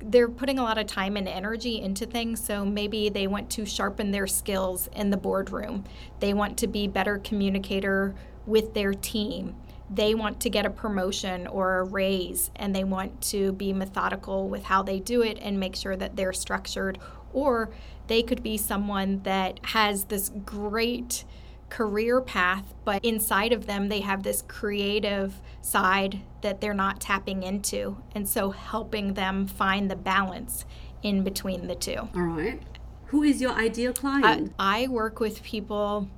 they're 0.00 0.28
putting 0.28 0.60
a 0.60 0.62
lot 0.62 0.78
of 0.78 0.86
time 0.86 1.16
and 1.16 1.26
energy 1.26 1.80
into 1.80 2.06
things. 2.06 2.44
So 2.44 2.64
maybe 2.64 3.08
they 3.08 3.26
want 3.26 3.50
to 3.50 3.66
sharpen 3.66 4.12
their 4.12 4.28
skills 4.28 4.88
in 4.94 5.10
the 5.10 5.16
boardroom. 5.16 5.82
They 6.20 6.32
want 6.32 6.56
to 6.58 6.68
be 6.68 6.86
better 6.86 7.18
communicator 7.18 8.14
with 8.46 8.72
their 8.72 8.94
team. 8.94 9.56
They 9.90 10.14
want 10.14 10.38
to 10.42 10.48
get 10.48 10.64
a 10.64 10.70
promotion 10.70 11.48
or 11.48 11.80
a 11.80 11.84
raise 11.84 12.52
and 12.54 12.72
they 12.72 12.84
want 12.84 13.20
to 13.32 13.50
be 13.50 13.72
methodical 13.72 14.48
with 14.48 14.62
how 14.62 14.84
they 14.84 15.00
do 15.00 15.22
it 15.22 15.40
and 15.42 15.58
make 15.58 15.74
sure 15.74 15.96
that 15.96 16.14
they're 16.14 16.32
structured. 16.32 17.00
Or 17.32 17.70
they 18.06 18.22
could 18.22 18.44
be 18.44 18.58
someone 18.58 19.24
that 19.24 19.58
has 19.64 20.04
this 20.04 20.30
great 20.44 21.24
career 21.70 22.20
path, 22.20 22.74
but 22.84 23.04
inside 23.04 23.52
of 23.52 23.66
them, 23.66 23.88
they 23.88 24.00
have 24.00 24.22
this 24.22 24.42
creative 24.48 25.40
side 25.60 26.20
that 26.40 26.60
they're 26.60 26.74
not 26.74 27.00
tapping 27.00 27.42
into. 27.42 27.98
And 28.14 28.28
so 28.28 28.50
helping 28.50 29.14
them 29.14 29.46
find 29.46 29.90
the 29.90 29.96
balance 29.96 30.64
in 31.02 31.22
between 31.22 31.66
the 31.66 31.74
two. 31.74 32.08
All 32.14 32.22
right. 32.22 32.60
Who 33.06 33.22
is 33.22 33.40
your 33.40 33.52
ideal 33.52 33.92
client? 33.92 34.52
I, 34.58 34.82
I 34.82 34.88
work 34.88 35.20
with 35.20 35.42
people, 35.42 36.08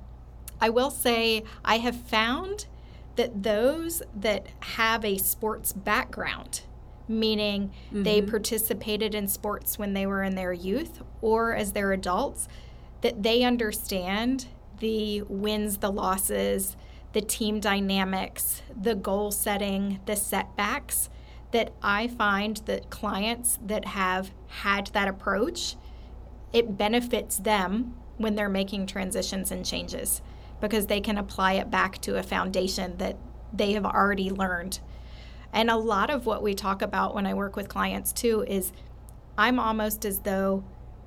I 0.59 0.69
will 0.69 0.91
say, 0.91 1.43
I 1.63 1.77
have 1.77 1.95
found 1.95 2.65
that 3.15 3.43
those 3.43 4.01
that 4.15 4.47
have 4.59 5.05
a 5.05 5.17
sports 5.17 5.73
background, 5.73 6.61
meaning 7.07 7.71
mm-hmm. 7.87 8.03
they 8.03 8.21
participated 8.21 9.15
in 9.15 9.27
sports 9.27 9.79
when 9.79 9.93
they 9.93 10.05
were 10.05 10.23
in 10.23 10.35
their 10.35 10.53
youth 10.53 11.01
or 11.21 11.55
as 11.55 11.73
their 11.73 11.91
adults, 11.93 12.47
that 13.01 13.23
they 13.23 13.43
understand 13.43 14.47
the 14.81 15.21
wins, 15.21 15.77
the 15.77 15.91
losses, 15.91 16.75
the 17.13 17.21
team 17.21 17.59
dynamics, 17.59 18.63
the 18.79 18.95
goal 18.95 19.31
setting, 19.31 19.99
the 20.05 20.15
setbacks 20.15 21.09
that 21.51 21.71
I 21.81 22.07
find 22.07 22.57
that 22.65 22.89
clients 22.89 23.59
that 23.65 23.85
have 23.85 24.31
had 24.47 24.87
that 24.87 25.07
approach, 25.07 25.75
it 26.51 26.77
benefits 26.77 27.37
them 27.37 27.95
when 28.17 28.35
they're 28.35 28.49
making 28.49 28.87
transitions 28.87 29.51
and 29.51 29.65
changes 29.65 30.21
because 30.59 30.87
they 30.87 30.99
can 30.99 31.17
apply 31.17 31.53
it 31.53 31.69
back 31.69 31.99
to 32.01 32.17
a 32.17 32.23
foundation 32.23 32.97
that 32.97 33.17
they 33.53 33.73
have 33.73 33.85
already 33.85 34.29
learned. 34.29 34.79
And 35.53 35.69
a 35.69 35.75
lot 35.75 36.09
of 36.09 36.25
what 36.25 36.41
we 36.41 36.53
talk 36.53 36.81
about 36.81 37.13
when 37.13 37.25
I 37.25 37.33
work 37.33 37.55
with 37.55 37.67
clients 37.67 38.11
too 38.13 38.45
is 38.47 38.71
I'm 39.37 39.59
almost 39.59 40.05
as 40.05 40.19
though 40.19 40.63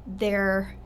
they're 0.06 0.76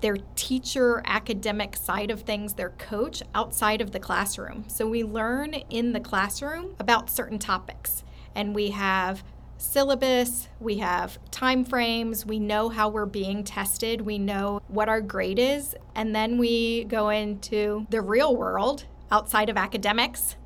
their 0.00 0.16
teacher 0.34 1.02
academic 1.06 1.76
side 1.76 2.10
of 2.10 2.22
things, 2.22 2.54
their 2.54 2.70
coach 2.70 3.22
outside 3.34 3.80
of 3.80 3.92
the 3.92 4.00
classroom. 4.00 4.64
So 4.68 4.86
we 4.86 5.02
learn 5.02 5.54
in 5.70 5.92
the 5.92 6.00
classroom 6.00 6.74
about 6.78 7.10
certain 7.10 7.38
topics 7.38 8.04
and 8.34 8.54
we 8.54 8.70
have 8.70 9.24
syllabus, 9.58 10.48
we 10.60 10.78
have 10.78 11.18
time 11.30 11.64
frames, 11.64 12.26
we 12.26 12.38
know 12.38 12.68
how 12.68 12.88
we're 12.88 13.06
being 13.06 13.42
tested, 13.42 14.02
we 14.02 14.18
know 14.18 14.60
what 14.68 14.88
our 14.88 15.00
grade 15.00 15.38
is, 15.38 15.74
and 15.94 16.14
then 16.14 16.36
we 16.36 16.84
go 16.84 17.08
into 17.08 17.86
the 17.90 18.02
real 18.02 18.36
world 18.36 18.84
outside 19.10 19.48
of 19.48 19.56
academics. 19.56 20.36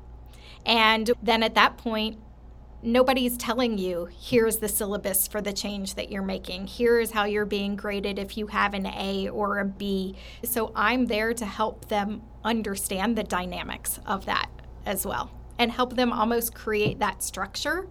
And 0.65 1.11
then 1.21 1.43
at 1.43 1.55
that 1.55 1.77
point, 1.77 2.17
nobody's 2.83 3.37
telling 3.37 3.77
you 3.77 4.09
here's 4.19 4.57
the 4.57 4.67
syllabus 4.67 5.27
for 5.27 5.41
the 5.41 5.53
change 5.53 5.95
that 5.95 6.11
you're 6.11 6.21
making. 6.21 6.67
Here's 6.67 7.11
how 7.11 7.25
you're 7.25 7.45
being 7.45 7.75
graded 7.75 8.17
if 8.17 8.37
you 8.37 8.47
have 8.47 8.73
an 8.73 8.85
a 8.85 9.29
or 9.29 9.59
a 9.59 9.65
b. 9.65 10.15
So 10.43 10.71
i'm 10.75 11.05
there 11.05 11.33
to 11.33 11.45
help 11.45 11.87
them 11.87 12.21
understand 12.43 13.17
the 13.17 13.23
dynamics 13.23 13.99
of 14.05 14.25
that 14.25 14.49
as 14.85 15.05
well 15.05 15.31
and 15.59 15.71
help 15.71 15.95
them 15.95 16.11
almost 16.11 16.55
create 16.55 16.99
that 16.99 17.21
structure 17.21 17.87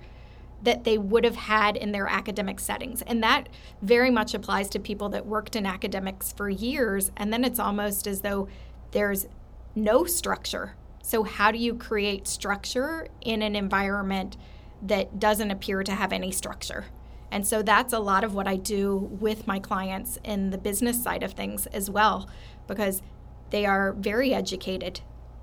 that 0.62 0.84
they 0.84 0.98
would 0.98 1.24
have 1.24 1.36
had 1.36 1.76
in 1.76 1.92
their 1.92 2.06
academic 2.06 2.60
settings. 2.60 3.00
And 3.02 3.22
that 3.22 3.48
very 3.80 4.10
much 4.10 4.34
applies 4.34 4.68
to 4.70 4.78
people 4.78 5.08
that 5.10 5.24
worked 5.24 5.56
in 5.56 5.64
academics 5.64 6.32
for 6.32 6.50
years 6.50 7.10
and 7.16 7.32
then 7.32 7.44
it's 7.44 7.58
almost 7.58 8.06
as 8.06 8.20
though 8.20 8.48
there's 8.90 9.26
no 9.74 10.04
structure. 10.04 10.74
So 11.02 11.22
how 11.22 11.50
do 11.50 11.58
you 11.58 11.74
create 11.74 12.26
structure 12.26 13.06
in 13.20 13.42
an 13.42 13.56
environment 13.56 14.36
that 14.82 15.18
doesn't 15.18 15.50
appear 15.50 15.82
to 15.82 15.92
have 15.92 16.12
any 16.12 16.32
structure. 16.32 16.86
And 17.30 17.46
so 17.46 17.62
that's 17.62 17.92
a 17.92 17.98
lot 17.98 18.24
of 18.24 18.34
what 18.34 18.48
I 18.48 18.56
do 18.56 18.96
with 18.96 19.46
my 19.46 19.58
clients 19.58 20.18
in 20.24 20.50
the 20.50 20.58
business 20.58 21.02
side 21.02 21.22
of 21.22 21.32
things 21.32 21.66
as 21.66 21.88
well, 21.88 22.28
because 22.66 23.02
they 23.50 23.66
are 23.66 23.92
very 23.92 24.34
educated. 24.34 25.00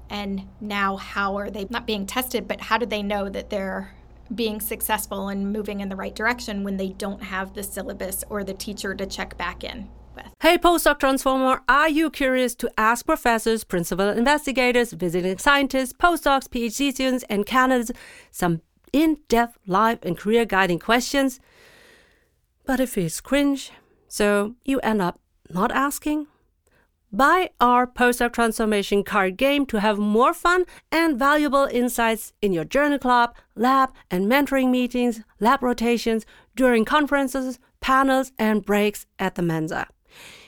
And 0.10 0.48
now, 0.62 0.98
how 0.98 1.38
are 1.38 1.50
they 1.50 1.68
not 1.70 1.86
being 1.86 2.06
tested, 2.06 2.48
but 2.48 2.62
how 2.62 2.78
do 2.78 2.86
they 2.86 3.04
know 3.04 3.30
that 3.30 3.50
they're 3.50 3.94
being 4.34 4.60
successful 4.60 5.30
and 5.30 5.52
moving 5.54 5.80
in 5.80 5.90
the 5.90 5.96
right 5.96 6.16
direction 6.16 6.64
when 6.64 6.78
they 6.78 6.90
don't 6.90 7.24
have 7.24 7.54
the 7.54 7.64
syllabus 7.64 8.24
or 8.30 8.44
the 8.44 8.54
teacher 8.54 8.94
to 8.96 9.06
check 9.06 9.38
back 9.38 9.64
in? 9.64 9.90
With. 10.16 10.26
Hey, 10.42 10.58
postdoc 10.58 11.00
transformer, 11.00 11.62
are 11.70 11.90
you 11.90 12.10
curious 12.10 12.56
to 12.56 12.72
ask 12.78 13.06
professors, 13.06 13.64
principal 13.64 14.10
investigators, 14.10 14.92
visiting 14.94 15.38
scientists, 15.38 15.94
postdocs, 15.94 16.48
PhD 16.48 16.92
students, 16.92 17.24
and 17.30 17.46
candidates 17.46 17.92
some 18.32 18.62
in 18.94 19.18
depth 19.28 19.58
life 19.66 20.00
and 20.04 20.18
career 20.18 20.46
guiding 20.46 20.80
questions? 20.80 21.40
But 22.66 22.80
it 22.80 22.90
feels 22.90 23.22
cringe, 23.22 23.72
so 24.08 24.56
you 24.66 24.80
end 24.80 25.02
up 25.02 25.20
not 25.50 25.72
asking? 25.72 26.28
Buy 27.12 27.52
our 27.62 27.88
postdoc 27.88 28.34
transformation 28.34 29.04
card 29.04 29.38
game 29.38 29.66
to 29.68 29.80
have 29.80 29.98
more 29.98 30.34
fun 30.34 30.66
and 30.92 31.18
valuable 31.18 31.68
insights 31.72 32.34
in 32.42 32.52
your 32.52 32.66
journal 32.66 33.00
club, 33.00 33.34
lab, 33.56 33.94
and 34.12 34.30
mentoring 34.30 34.70
meetings, 34.70 35.22
lab 35.40 35.64
rotations, 35.64 36.26
during 36.56 36.84
conferences, 36.84 37.60
panels, 37.80 38.34
and 38.38 38.66
breaks 38.66 39.06
at 39.20 39.36
the 39.36 39.42
Mensa. 39.42 39.88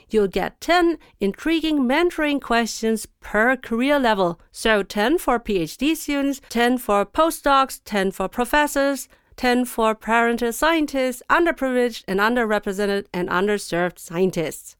You'll 0.09 0.27
get 0.27 0.59
10 0.61 0.97
intriguing 1.19 1.79
mentoring 1.81 2.41
questions 2.41 3.05
per 3.19 3.55
career 3.55 3.99
level. 3.99 4.39
So 4.51 4.83
10 4.83 5.17
for 5.19 5.39
PhD 5.39 5.95
students, 5.95 6.41
10 6.49 6.77
for 6.79 7.05
postdocs, 7.05 7.81
10 7.85 8.11
for 8.11 8.27
professors, 8.27 9.07
10 9.37 9.65
for 9.65 9.95
parental 9.95 10.51
scientists, 10.51 11.23
underprivileged 11.29 12.03
and 12.07 12.19
underrepresented 12.19 13.05
and 13.13 13.29
underserved 13.29 13.99
scientists. 13.99 14.75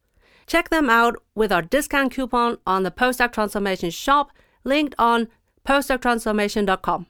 Check 0.47 0.69
them 0.69 0.89
out 0.89 1.15
with 1.35 1.51
our 1.51 1.61
discount 1.61 2.11
coupon 2.13 2.57
on 2.65 2.83
the 2.83 2.91
Postdoc 2.91 3.31
Transformation 3.31 3.91
shop, 3.91 4.31
linked 4.63 4.95
on 4.97 5.27
postdoctransformation.com. 5.65 7.05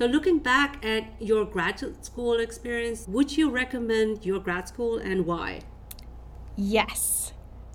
So, 0.00 0.06
looking 0.06 0.38
back 0.38 0.82
at 0.82 1.04
your 1.20 1.44
graduate 1.44 2.06
school 2.06 2.40
experience, 2.40 3.06
would 3.06 3.36
you 3.36 3.50
recommend 3.50 4.24
your 4.24 4.40
grad 4.40 4.66
school 4.66 4.96
and 4.96 5.26
why? 5.26 5.60
Yes, 6.56 7.34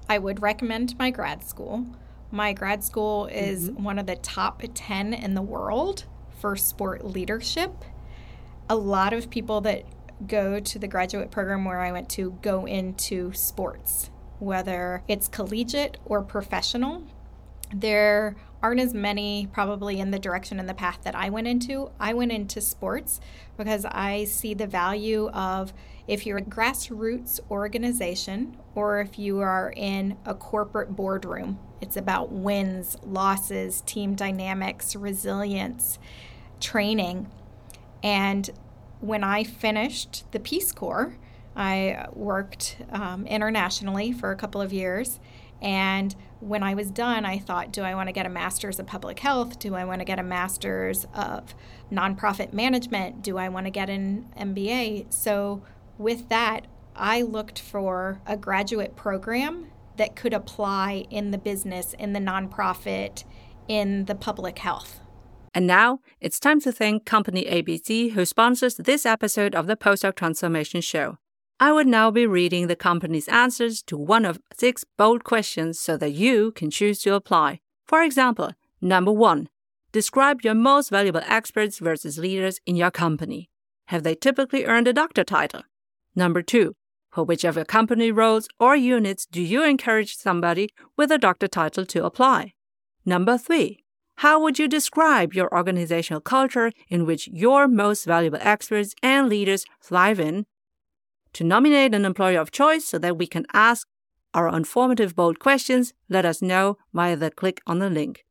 I 0.10 0.18
would 0.18 0.42
recommend 0.42 0.98
my 0.98 1.12
grad 1.12 1.44
school. 1.44 1.86
My 2.32 2.52
grad 2.52 2.84
school 2.84 3.28
is 3.28 3.70
mm-hmm. 3.70 3.84
one 3.84 4.00
of 4.00 4.08
the 4.08 4.16
top 4.16 4.64
10 4.74 5.14
in 5.14 5.36
the 5.36 5.44
world 5.44 6.06
for 6.40 6.56
sport 6.56 7.06
leadership. 7.06 7.86
A 8.72 8.76
lot 8.76 9.14
of 9.14 9.30
people 9.30 9.62
that 9.62 9.84
go 10.26 10.60
to 10.60 10.80
the 10.80 10.88
graduate 10.88 11.30
program 11.30 11.64
where 11.64 11.82
I 11.82 11.92
went 11.92 12.10
to 12.10 12.40
go 12.42 12.66
into 12.66 13.34
sports, 13.34 14.10
whether 14.40 15.04
it's 15.08 15.28
collegiate 15.28 15.98
or 16.06 16.24
professional. 16.24 17.04
There 17.72 18.36
aren't 18.62 18.80
as 18.80 18.94
many 18.94 19.48
probably 19.52 20.00
in 20.00 20.12
the 20.12 20.20
direction 20.20 20.60
and 20.60 20.68
the 20.68 20.74
path 20.74 21.00
that 21.04 21.16
I 21.16 21.30
went 21.30 21.48
into. 21.48 21.92
I 22.00 22.14
went 22.14 22.32
into 22.32 22.62
sports 22.62 23.20
because 23.58 23.86
I 23.86 24.26
see 24.26 24.54
the 24.54 24.68
value 24.68 25.30
of 25.30 25.74
if 26.08 26.26
you're 26.26 26.38
a 26.38 26.42
grassroots 26.42 27.40
organization 27.50 28.58
or 28.76 29.00
if 29.00 29.18
you 29.18 29.40
are 29.40 29.74
in 29.76 30.18
a 30.26 30.34
corporate 30.34 30.96
boardroom, 30.96 31.60
it's 31.82 31.98
about 31.98 32.32
wins, 32.32 32.98
losses, 33.04 33.82
team 33.82 34.16
dynamics, 34.16 34.96
resilience, 34.96 36.00
training. 36.60 37.30
And 38.04 38.50
when 39.00 39.24
I 39.24 39.44
finished 39.44 40.32
the 40.32 40.40
Peace 40.40 40.72
Corps, 40.72 41.18
I 41.56 42.08
worked 42.14 42.78
um, 42.92 43.26
internationally 43.28 44.12
for 44.12 44.32
a 44.32 44.36
couple 44.36 44.62
of 44.62 44.74
years. 44.74 45.20
And 45.62 46.16
when 46.46 46.62
I 46.62 46.76
was 46.76 46.92
done, 46.92 47.26
I 47.26 47.40
thought, 47.40 47.72
do 47.72 47.82
I 47.82 47.96
want 47.96 48.08
to 48.08 48.14
get 48.14 48.26
a 48.26 48.30
master's 48.30 48.80
of 48.80 48.86
public 48.86 49.20
health? 49.20 49.58
Do 49.58 49.74
I 49.74 49.84
want 49.84 50.00
to 50.00 50.06
get 50.06 50.20
a 50.20 50.24
master's 50.24 51.06
of 51.14 51.56
nonprofit 51.92 52.54
management? 52.54 53.24
Do 53.24 53.38
I 53.38 53.50
want 53.50 53.66
to 53.66 53.72
get 53.72 53.90
an 53.90 54.28
MBA? 54.38 55.12
So, 55.12 55.64
with 55.98 56.30
that, 56.30 56.68
I 56.96 57.24
looked 57.24 57.60
for 57.60 58.22
a 58.28 58.38
graduate 58.38 58.96
program 58.96 59.72
that 59.98 60.16
could 60.16 60.34
apply 60.34 61.06
in 61.10 61.32
the 61.32 61.38
business, 61.38 61.94
in 61.94 62.14
the 62.14 62.20
nonprofit, 62.20 63.24
in 63.68 64.06
the 64.06 64.16
public 64.16 64.60
health. 64.60 65.00
And 65.54 65.66
now 65.66 66.00
it's 66.20 66.40
time 66.40 66.60
to 66.62 66.72
thank 66.72 67.06
Company 67.06 67.46
ABC, 67.46 68.12
who 68.12 68.26
sponsors 68.26 68.76
this 68.76 69.06
episode 69.06 69.56
of 69.56 69.68
the 69.68 69.78
Postdoc 69.78 70.16
Transformation 70.16 70.82
Show. 70.82 71.18
I 71.58 71.72
would 71.72 71.88
now 71.88 72.12
be 72.12 72.28
reading 72.28 72.68
the 72.68 72.76
company's 72.76 73.30
answers 73.30 73.82
to 73.84 73.96
one 73.96 74.26
of 74.26 74.42
six 74.54 74.84
bold 74.98 75.24
questions 75.24 75.80
so 75.80 75.96
that 75.96 76.12
you 76.12 76.52
can 76.52 76.70
choose 76.70 77.00
to 77.04 77.14
apply. 77.14 77.62
For 77.86 78.04
example, 78.04 78.52
number 78.82 79.12
one, 79.14 79.48
describe 79.94 80.42
your 80.42 80.54
most 80.54 80.90
valuable 80.90 81.22
experts 81.26 81.80
versus 81.80 82.18
leaders 82.18 82.60
in 82.66 82.76
your 82.76 82.92
company. 82.92 83.50
Have 83.86 84.04
they 84.04 84.16
typically 84.16 84.66
earned 84.66 84.90
a 84.90 84.94
doctor 84.94 85.24
title? 85.24 85.62
Number 86.14 86.42
two, 86.42 86.76
for 87.10 87.24
which 87.24 87.46
of 87.46 87.56
your 87.56 87.64
company 87.64 88.12
roles 88.12 88.50
or 88.60 88.76
units 88.76 89.26
do 89.26 89.42
you 89.42 89.64
encourage 89.64 90.18
somebody 90.18 90.68
with 90.98 91.10
a 91.10 91.18
doctor 91.18 91.48
title 91.48 91.86
to 91.86 92.04
apply? 92.04 92.54
Number 93.06 93.38
three, 93.38 93.86
how 94.18 94.42
would 94.42 94.60
you 94.60 94.68
describe 94.68 95.34
your 95.34 95.54
organizational 95.56 96.20
culture 96.20 96.74
in 96.90 97.06
which 97.06 97.30
your 97.30 97.70
most 97.70 98.04
valuable 98.04 98.40
experts 98.42 98.94
and 99.02 99.30
leaders 99.30 99.64
thrive 99.82 100.20
in 100.20 100.46
to 101.36 101.44
nominate 101.44 101.94
an 101.94 102.06
employer 102.06 102.40
of 102.40 102.52
choice 102.52 102.86
so 102.86 102.98
that 102.98 103.18
we 103.18 103.28
can 103.28 103.46
ask 103.54 103.88
our 104.34 104.48
informative, 104.54 105.16
bold 105.16 105.40
questions, 105.40 105.94
let 106.10 106.26
us 106.26 106.42
know 106.42 106.78
via 106.94 107.16
the 107.16 107.30
click 107.30 107.62
on 107.68 107.80
the 107.80 107.90
link. 107.90 108.26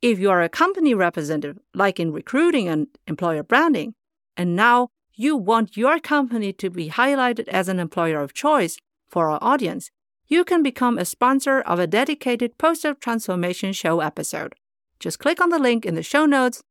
If 0.00 0.18
you 0.18 0.30
are 0.30 0.42
a 0.42 0.48
company 0.48 0.94
representative, 0.94 1.58
like 1.74 2.00
in 2.00 2.12
recruiting 2.12 2.68
and 2.68 2.88
employer 3.06 3.42
branding, 3.42 3.94
and 4.36 4.56
now 4.56 4.88
you 5.14 5.36
want 5.36 5.76
your 5.76 5.98
company 5.98 6.52
to 6.54 6.70
be 6.70 6.90
highlighted 6.90 7.48
as 7.48 7.68
an 7.68 7.78
employer 7.78 8.20
of 8.20 8.34
choice 8.34 8.78
for 9.08 9.30
our 9.30 9.38
audience, 9.42 9.90
you 10.26 10.44
can 10.44 10.62
become 10.62 10.98
a 10.98 11.04
sponsor 11.04 11.60
of 11.60 11.78
a 11.78 11.86
dedicated 11.86 12.56
Postdoc 12.56 13.00
Transformation 13.00 13.72
Show 13.72 14.00
episode. 14.00 14.54
Just 14.98 15.18
click 15.18 15.40
on 15.40 15.50
the 15.50 15.58
link 15.58 15.84
in 15.84 15.94
the 15.94 16.02
show 16.02 16.26
notes. 16.26 16.62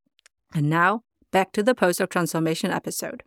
And 0.54 0.70
now, 0.70 1.04
back 1.32 1.52
to 1.54 1.64
the 1.64 1.76
Postdoc 1.76 2.10
Transformation 2.10 2.72
episode. 2.72 3.24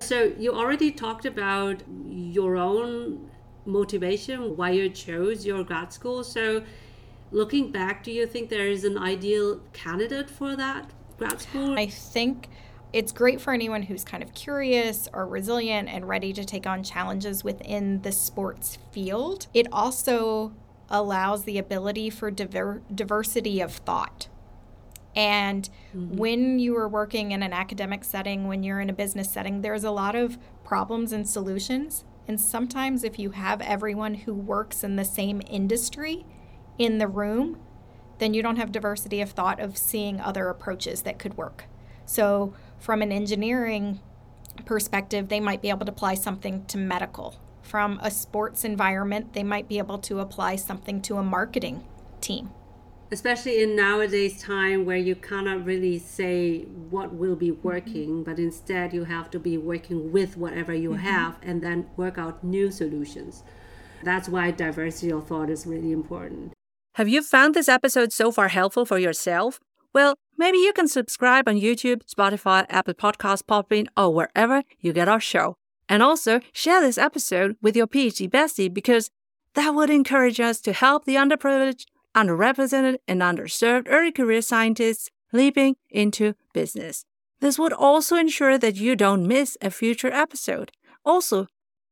So 0.00 0.32
you 0.38 0.54
already 0.54 0.92
talked 0.92 1.26
about 1.26 1.82
your 2.08 2.56
own 2.56 3.30
motivation, 3.64 4.56
why 4.56 4.70
you 4.70 4.88
chose 4.88 5.44
your 5.44 5.64
grad 5.64 5.92
school. 5.92 6.22
So 6.22 6.62
looking 7.32 7.72
back, 7.72 8.04
do 8.04 8.12
you 8.12 8.26
think 8.26 8.48
there 8.48 8.68
is 8.68 8.84
an 8.84 8.98
ideal 8.98 9.60
candidate 9.72 10.30
for 10.30 10.54
that 10.56 10.90
grad 11.18 11.40
school? 11.40 11.78
I 11.78 11.86
think 11.86 12.48
it's 12.92 13.12
great 13.12 13.40
for 13.40 13.52
anyone 13.52 13.82
who's 13.82 14.04
kind 14.04 14.22
of 14.22 14.32
curious 14.34 15.08
or 15.12 15.26
resilient 15.26 15.88
and 15.88 16.08
ready 16.08 16.32
to 16.32 16.44
take 16.44 16.66
on 16.66 16.82
challenges 16.82 17.42
within 17.42 18.02
the 18.02 18.12
sports 18.12 18.78
field. 18.92 19.48
It 19.52 19.66
also 19.72 20.52
allows 20.88 21.44
the 21.44 21.58
ability 21.58 22.10
for 22.10 22.30
diver- 22.30 22.82
diversity 22.94 23.60
of 23.60 23.72
thought. 23.72 24.28
And 25.16 25.68
mm-hmm. 25.96 26.16
when 26.16 26.58
you 26.58 26.76
are 26.76 26.88
working 26.88 27.32
in 27.32 27.42
an 27.42 27.54
academic 27.54 28.04
setting, 28.04 28.46
when 28.46 28.62
you're 28.62 28.80
in 28.80 28.90
a 28.90 28.92
business 28.92 29.32
setting, 29.32 29.62
there's 29.62 29.82
a 29.82 29.90
lot 29.90 30.14
of 30.14 30.38
problems 30.62 31.10
and 31.10 31.26
solutions. 31.26 32.04
And 32.28 32.40
sometimes, 32.40 33.02
if 33.02 33.18
you 33.18 33.30
have 33.30 33.62
everyone 33.62 34.14
who 34.14 34.34
works 34.34 34.84
in 34.84 34.96
the 34.96 35.04
same 35.04 35.40
industry 35.48 36.26
in 36.76 36.98
the 36.98 37.08
room, 37.08 37.58
then 38.18 38.34
you 38.34 38.42
don't 38.42 38.56
have 38.56 38.72
diversity 38.72 39.20
of 39.20 39.30
thought 39.30 39.58
of 39.58 39.78
seeing 39.78 40.20
other 40.20 40.48
approaches 40.48 41.02
that 41.02 41.18
could 41.18 41.36
work. 41.36 41.64
So, 42.04 42.52
from 42.78 43.00
an 43.00 43.10
engineering 43.10 44.00
perspective, 44.66 45.28
they 45.28 45.40
might 45.40 45.62
be 45.62 45.70
able 45.70 45.86
to 45.86 45.92
apply 45.92 46.14
something 46.14 46.64
to 46.66 46.78
medical. 46.78 47.40
From 47.62 47.98
a 48.02 48.10
sports 48.10 48.64
environment, 48.64 49.32
they 49.32 49.42
might 49.42 49.68
be 49.68 49.78
able 49.78 49.98
to 49.98 50.20
apply 50.20 50.56
something 50.56 51.00
to 51.02 51.16
a 51.16 51.22
marketing 51.22 51.84
team 52.20 52.50
especially 53.12 53.62
in 53.62 53.76
nowadays 53.76 54.42
time 54.42 54.84
where 54.84 54.96
you 54.96 55.14
cannot 55.14 55.64
really 55.64 55.98
say 55.98 56.62
what 56.90 57.14
will 57.14 57.36
be 57.36 57.50
working 57.50 58.08
mm-hmm. 58.08 58.22
but 58.22 58.38
instead 58.38 58.92
you 58.92 59.04
have 59.04 59.30
to 59.30 59.38
be 59.38 59.56
working 59.56 60.12
with 60.12 60.36
whatever 60.36 60.74
you 60.74 60.90
mm-hmm. 60.90 61.00
have 61.00 61.36
and 61.42 61.62
then 61.62 61.86
work 61.96 62.18
out 62.18 62.42
new 62.42 62.70
solutions 62.70 63.42
that's 64.02 64.28
why 64.28 64.50
diversity 64.50 65.10
of 65.10 65.26
thought 65.26 65.50
is 65.50 65.66
really 65.66 65.92
important 65.92 66.52
have 66.94 67.08
you 67.08 67.22
found 67.22 67.54
this 67.54 67.68
episode 67.68 68.12
so 68.12 68.32
far 68.32 68.48
helpful 68.48 68.84
for 68.84 68.98
yourself 68.98 69.60
well 69.92 70.16
maybe 70.36 70.58
you 70.58 70.72
can 70.72 70.88
subscribe 70.88 71.48
on 71.48 71.56
YouTube, 71.56 72.02
Spotify, 72.06 72.66
Apple 72.68 72.94
Podcasts, 72.94 73.42
Podbean, 73.42 73.86
or 73.96 74.12
wherever 74.12 74.62
you 74.80 74.92
get 74.92 75.08
our 75.08 75.20
show. 75.20 75.56
And 75.88 76.02
also 76.02 76.40
share 76.52 76.80
this 76.80 76.98
episode 76.98 77.56
with 77.62 77.76
your 77.76 77.86
PhD 77.86 78.28
bestie 78.28 78.72
because 78.72 79.10
that 79.54 79.74
would 79.74 79.90
encourage 79.90 80.40
us 80.40 80.60
to 80.62 80.72
help 80.72 81.04
the 81.04 81.14
underprivileged, 81.14 81.86
underrepresented, 82.16 82.96
and 83.06 83.20
underserved 83.20 83.86
early 83.88 84.10
career 84.10 84.42
scientists 84.42 85.10
leaping 85.32 85.76
into 85.90 86.34
business. 86.52 87.04
This 87.40 87.58
would 87.58 87.72
also 87.72 88.16
ensure 88.16 88.56
that 88.58 88.76
you 88.76 88.96
don't 88.96 89.28
miss 89.28 89.58
a 89.60 89.70
future 89.70 90.12
episode. 90.12 90.72
Also, 91.04 91.46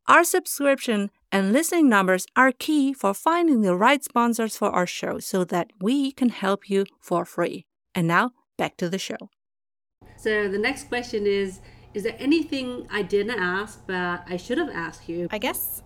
our 0.09 0.25
subscription 0.25 1.11
and 1.31 1.53
listening 1.53 1.89
numbers 1.89 2.27
are 2.35 2.53
key 2.53 2.93
for 2.93 3.13
finding 3.15 3.61
the 3.61 3.77
right 3.77 4.03
sponsors 4.03 4.57
for 4.57 4.71
our 4.71 4.87
show 4.87 5.19
so 5.19 5.45
that 5.45 5.71
we 5.81 6.13
can 6.13 6.31
help 6.31 6.71
you 6.71 6.87
for 7.01 7.25
free. 7.25 7.67
And 7.95 8.09
now, 8.09 8.33
back 8.57 8.77
to 8.79 8.89
the 8.89 8.99
show. 8.99 9.31
So 10.17 10.49
the 10.49 10.59
next 10.59 10.89
question 10.89 11.27
is 11.27 11.61
Is 11.93 12.03
there 12.03 12.17
anything 12.19 12.87
I 12.91 13.03
didn't 13.03 13.39
ask 13.39 13.83
but 13.87 14.25
I 14.29 14.37
should 14.37 14.59
have 14.59 14.71
asked 14.71 15.09
you? 15.09 15.29
I 15.31 15.39
guess 15.39 15.83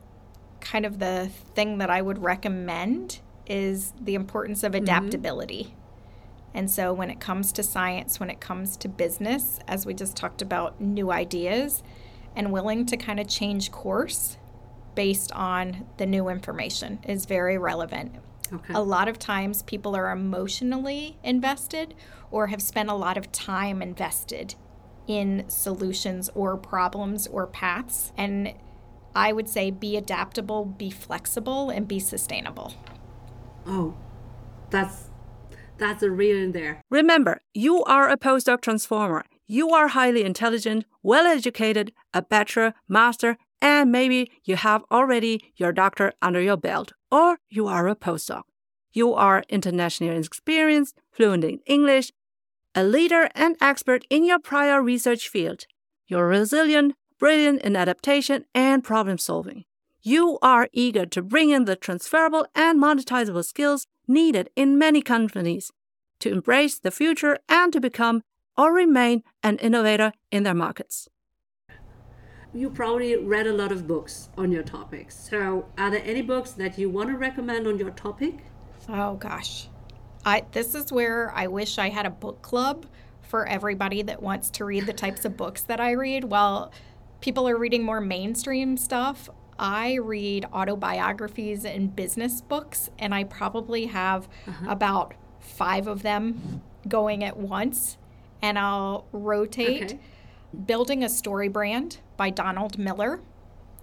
kind 0.61 0.85
of 0.85 0.99
the 0.99 1.31
thing 1.55 1.79
that 1.79 1.91
I 1.91 2.03
would 2.03 2.23
recommend 2.23 3.21
is 3.49 3.93
the 4.01 4.15
importance 4.15 4.63
of 4.63 4.73
mm-hmm. 4.73 4.85
adaptability. 4.85 5.75
And 6.55 6.71
so 6.71 6.93
when 6.93 7.11
it 7.11 7.21
comes 7.21 7.53
to 7.53 7.63
science, 7.63 8.19
when 8.19 8.31
it 8.31 8.41
comes 8.41 8.77
to 8.79 8.89
business, 8.89 9.59
as 9.69 9.85
we 9.85 9.95
just 9.95 10.17
talked 10.17 10.43
about 10.43 10.81
new 10.81 11.11
ideas, 11.11 11.83
and 12.35 12.53
willing 12.53 12.87
to 12.87 12.97
kind 12.97 13.19
of 13.19 13.29
change 13.29 13.73
course 13.73 14.37
based 14.95 15.33
on 15.33 15.87
the 15.97 16.07
new 16.07 16.29
information 16.29 16.99
is 17.07 17.27
very 17.27 17.59
relevant. 17.59 18.15
Okay. 18.53 18.75
A 18.75 18.81
lot 18.81 19.09
of 19.09 19.19
times 19.19 19.63
people 19.63 19.95
are 19.95 20.11
emotionally 20.11 21.19
invested 21.23 21.95
or 22.31 22.47
have 22.49 22.63
spent 22.63 22.89
a 22.89 22.95
lot 22.95 23.19
of 23.19 23.31
time 23.31 23.83
invested 23.83 24.55
in 25.07 25.45
solutions 25.49 26.31
or 26.35 26.57
problems 26.57 27.27
or 27.27 27.47
paths. 27.47 28.13
And 28.17 28.55
I 29.15 29.33
would 29.33 29.49
say 29.49 29.71
be 29.71 29.97
adaptable, 29.97 30.65
be 30.65 30.91
flexible, 30.91 31.71
and 31.71 31.89
be 31.89 31.99
sustainable. 31.99 32.73
Oh, 33.67 33.95
that's 34.71 35.09
that's 35.79 36.03
a 36.03 36.11
real 36.11 36.37
in 36.37 36.53
there. 36.53 36.83
Remember, 36.91 37.41
you 37.55 37.85
are 37.85 38.09
a 38.09 38.17
postdoc 38.17 38.63
transformer. 38.63 39.25
You 39.47 39.71
are 39.71 39.89
highly 39.89 40.25
intelligent, 40.25 40.85
well 41.03 41.27
educated, 41.27 41.93
a 42.13 42.21
bachelor, 42.21 42.75
master, 42.89 43.37
and 43.63 43.91
maybe 43.91 44.31
you 44.45 44.57
have 44.57 44.83
already 44.91 45.53
your 45.57 45.73
doctor 45.73 46.13
under 46.21 46.41
your 46.41 46.57
belt, 46.57 46.93
or 47.11 47.39
you 47.49 47.67
are 47.67 47.89
a 47.89 47.97
postdoc. 47.97 48.43
You 48.93 49.15
are 49.15 49.45
internationally 49.49 50.17
experienced, 50.17 51.01
fluent 51.13 51.45
in 51.45 51.61
English, 51.67 52.13
a 52.75 52.83
leader 52.83 53.29
and 53.35 53.57
expert 53.61 54.05
in 54.11 54.25
your 54.25 54.39
prior 54.39 54.83
research 54.83 55.29
field. 55.29 55.65
You're 56.07 56.29
resilient, 56.29 56.95
brilliant 57.19 57.63
in 57.63 57.77
adaptation 57.77 58.45
and 58.55 58.85
problem 58.85 59.19
solving. 59.19 59.65
You 60.03 60.39
are 60.43 60.69
eager 60.73 61.07
to 61.07 61.23
bring 61.23 61.51
in 61.51 61.65
the 61.65 61.75
transferable 61.75 62.47
and 62.55 62.81
monetizable 62.81 63.45
skills 63.45 63.87
needed 64.07 64.49
in 64.55 64.79
many 64.79 65.03
companies 65.03 65.73
to 66.21 66.31
embrace 66.31 66.79
the 66.79 66.91
future 66.91 67.39
and 67.49 67.73
to 67.73 67.81
become 67.81 68.23
or 68.57 68.73
remain 68.73 69.23
an 69.43 69.57
innovator 69.59 70.13
in 70.31 70.45
their 70.45 70.55
markets. 70.55 71.09
You 72.55 72.71
probably 72.71 73.17
read 73.17 73.47
a 73.47 73.53
lot 73.53 73.73
of 73.73 73.87
books 73.87 74.31
on 74.39 74.51
your 74.51 74.63
topics. 74.63 75.17
So, 75.17 75.67
are 75.77 75.91
there 75.91 76.03
any 76.05 76.23
books 76.23 76.53
that 76.53 76.79
you 76.79 76.89
want 76.89 77.11
to 77.11 77.17
recommend 77.17 77.67
on 77.67 77.79
your 77.79 77.91
topic? 77.91 78.45
Oh 78.89 79.15
gosh. 79.17 79.69
I 80.25 80.45
this 80.53 80.75
is 80.75 80.91
where 80.91 81.33
I 81.35 81.47
wish 81.47 81.79
I 81.79 81.91
had 81.91 82.07
a 82.07 82.11
book 82.11 82.41
club 82.41 82.87
for 83.21 83.47
everybody 83.47 84.03
that 84.03 84.23
wants 84.23 84.49
to 84.51 84.65
read 84.65 84.87
the 84.87 84.93
types 84.93 85.25
of 85.25 85.37
books 85.37 85.63
that 85.63 85.81
I 85.81 85.91
read. 85.93 86.25
While 86.25 86.73
people 87.21 87.49
are 87.49 87.59
reading 87.59 87.85
more 87.85 88.01
mainstream 88.01 88.77
stuff, 88.77 89.29
I 89.59 89.95
read 89.95 90.47
autobiographies 90.53 91.65
and 91.65 91.95
business 91.95 92.41
books 92.41 92.91
and 92.99 93.15
I 93.15 93.25
probably 93.25 93.87
have 93.87 94.29
uh-huh. 94.47 94.67
about 94.69 95.15
5 95.41 95.87
of 95.87 96.03
them 96.03 96.63
going 96.87 97.25
at 97.25 97.37
once 97.37 97.97
and 98.41 98.59
I'll 98.59 99.05
rotate. 99.13 99.83
Okay. 99.85 99.99
Building 100.67 101.03
a 101.05 101.09
Story 101.09 101.49
Brand 101.49 101.99
by 102.17 102.31
Donald 102.31 102.79
Miller 102.79 103.21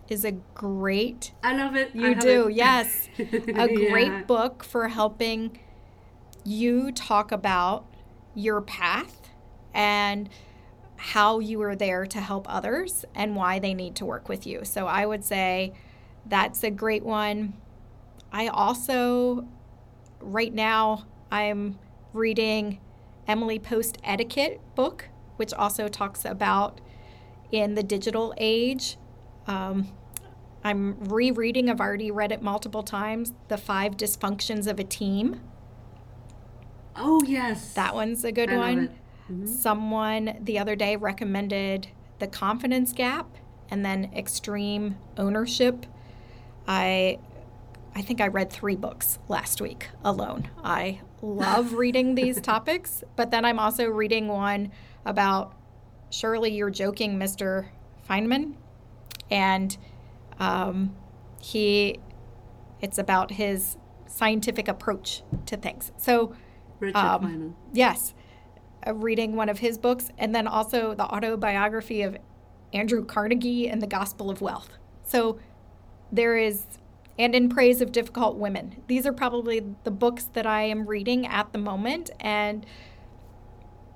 is 0.09 0.23
a 0.25 0.31
great 0.31 1.33
I 1.43 1.55
love 1.55 1.75
it. 1.75 1.93
You 1.93 2.15
do, 2.15 2.47
it. 2.47 2.55
yes. 2.55 3.09
A 3.19 3.67
great 3.67 4.07
Yeah. 4.07 4.23
book 4.23 4.63
for 4.63 4.87
helping 4.87 5.59
you 6.43 6.91
talk 6.91 7.31
about 7.31 7.85
your 8.35 8.61
path 8.61 9.29
and 9.73 10.29
how 10.97 11.39
you 11.39 11.61
are 11.61 11.75
there 11.75 12.05
to 12.05 12.19
help 12.19 12.45
others 12.49 13.05
and 13.13 13.35
why 13.35 13.59
they 13.59 13.73
need 13.73 13.95
to 13.95 14.05
work 14.05 14.29
with 14.29 14.47
you. 14.47 14.63
So 14.63 14.87
I 14.87 15.05
would 15.05 15.23
say 15.23 15.73
that's 16.25 16.63
a 16.63 16.71
great 16.71 17.03
one. 17.03 17.53
I 18.31 18.47
also, 18.47 19.47
right 20.19 20.53
now, 20.53 21.05
I'm 21.31 21.77
reading 22.13 22.79
Emily 23.27 23.59
Post 23.59 23.97
Etiquette 24.03 24.61
book, 24.75 25.09
which 25.37 25.53
also 25.53 25.87
talks 25.87 26.25
about 26.25 26.81
in 27.51 27.75
the 27.75 27.83
digital 27.83 28.33
age. 28.37 28.97
Um, 29.47 29.89
I'm 30.63 30.97
rereading, 31.03 31.69
I've 31.69 31.79
already 31.79 32.09
read 32.09 32.31
it 32.31 32.41
multiple 32.41 32.83
times, 32.83 33.33
The 33.49 33.57
Five 33.57 33.97
Dysfunctions 33.97 34.65
of 34.65 34.79
a 34.79 34.83
Team. 34.83 35.41
Oh 36.95 37.21
yes. 37.25 37.73
That 37.73 37.93
one's 37.93 38.23
a 38.23 38.31
good 38.31 38.49
I 38.49 38.57
one. 38.57 38.89
Mm-hmm. 39.31 39.47
Someone 39.47 40.37
the 40.41 40.59
other 40.59 40.75
day 40.75 40.95
recommended 40.95 41.87
The 42.19 42.27
Confidence 42.27 42.93
Gap 42.93 43.27
and 43.69 43.83
then 43.85 44.11
Extreme 44.15 44.97
Ownership. 45.17 45.85
I 46.67 47.19
I 47.97 48.01
think 48.01 48.19
I 48.19 48.27
read 48.27 48.51
3 48.51 48.75
books 48.75 49.19
last 49.29 49.61
week 49.61 49.87
alone. 50.03 50.49
I 50.61 50.99
love 51.21 51.73
reading 51.75 52.15
these 52.15 52.41
topics, 52.41 53.05
but 53.15 53.31
then 53.31 53.45
I'm 53.45 53.57
also 53.57 53.87
reading 53.87 54.27
one 54.27 54.71
about 55.05 55.55
Surely 56.09 56.53
You're 56.53 56.69
Joking, 56.69 57.17
Mr. 57.17 57.69
Feynman. 58.09 58.55
And 59.31 59.77
um, 60.39 60.95
he 61.41 61.99
it's 62.81 62.97
about 62.97 63.31
his 63.31 63.77
scientific 64.07 64.67
approach 64.67 65.23
to 65.45 65.57
things. 65.57 65.91
So 65.97 66.35
Richard 66.79 66.97
um, 66.97 67.21
Feynman. 67.21 67.53
Yes, 67.73 68.13
reading 68.93 69.35
one 69.35 69.49
of 69.49 69.59
his 69.59 69.77
books, 69.77 70.09
and 70.17 70.33
then 70.35 70.47
also 70.47 70.93
the 70.93 71.03
autobiography 71.05 72.01
of 72.01 72.17
Andrew 72.73 73.03
Carnegie 73.05 73.67
and 73.69 73.81
the 73.81 73.87
Gospel 73.87 74.29
of 74.29 74.41
Wealth. 74.41 74.69
So 75.03 75.39
there 76.11 76.37
is, 76.37 76.65
and 77.17 77.33
in 77.33 77.49
praise 77.49 77.81
of 77.81 77.91
difficult 77.91 78.35
women. 78.37 78.83
These 78.87 79.05
are 79.05 79.13
probably 79.13 79.63
the 79.83 79.91
books 79.91 80.25
that 80.33 80.45
I 80.45 80.63
am 80.63 80.85
reading 80.85 81.25
at 81.25 81.51
the 81.53 81.57
moment. 81.59 82.11
And 82.19 82.65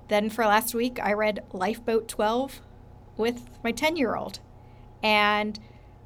then 0.08 0.30
for 0.30 0.44
last 0.44 0.74
week, 0.74 0.98
I 1.00 1.12
read 1.12 1.44
Lifeboat 1.52 2.08
12 2.08 2.60
with 3.16 3.42
my 3.62 3.72
10 3.72 3.96
year 3.96 4.16
old. 4.16 4.40
And 5.02 5.58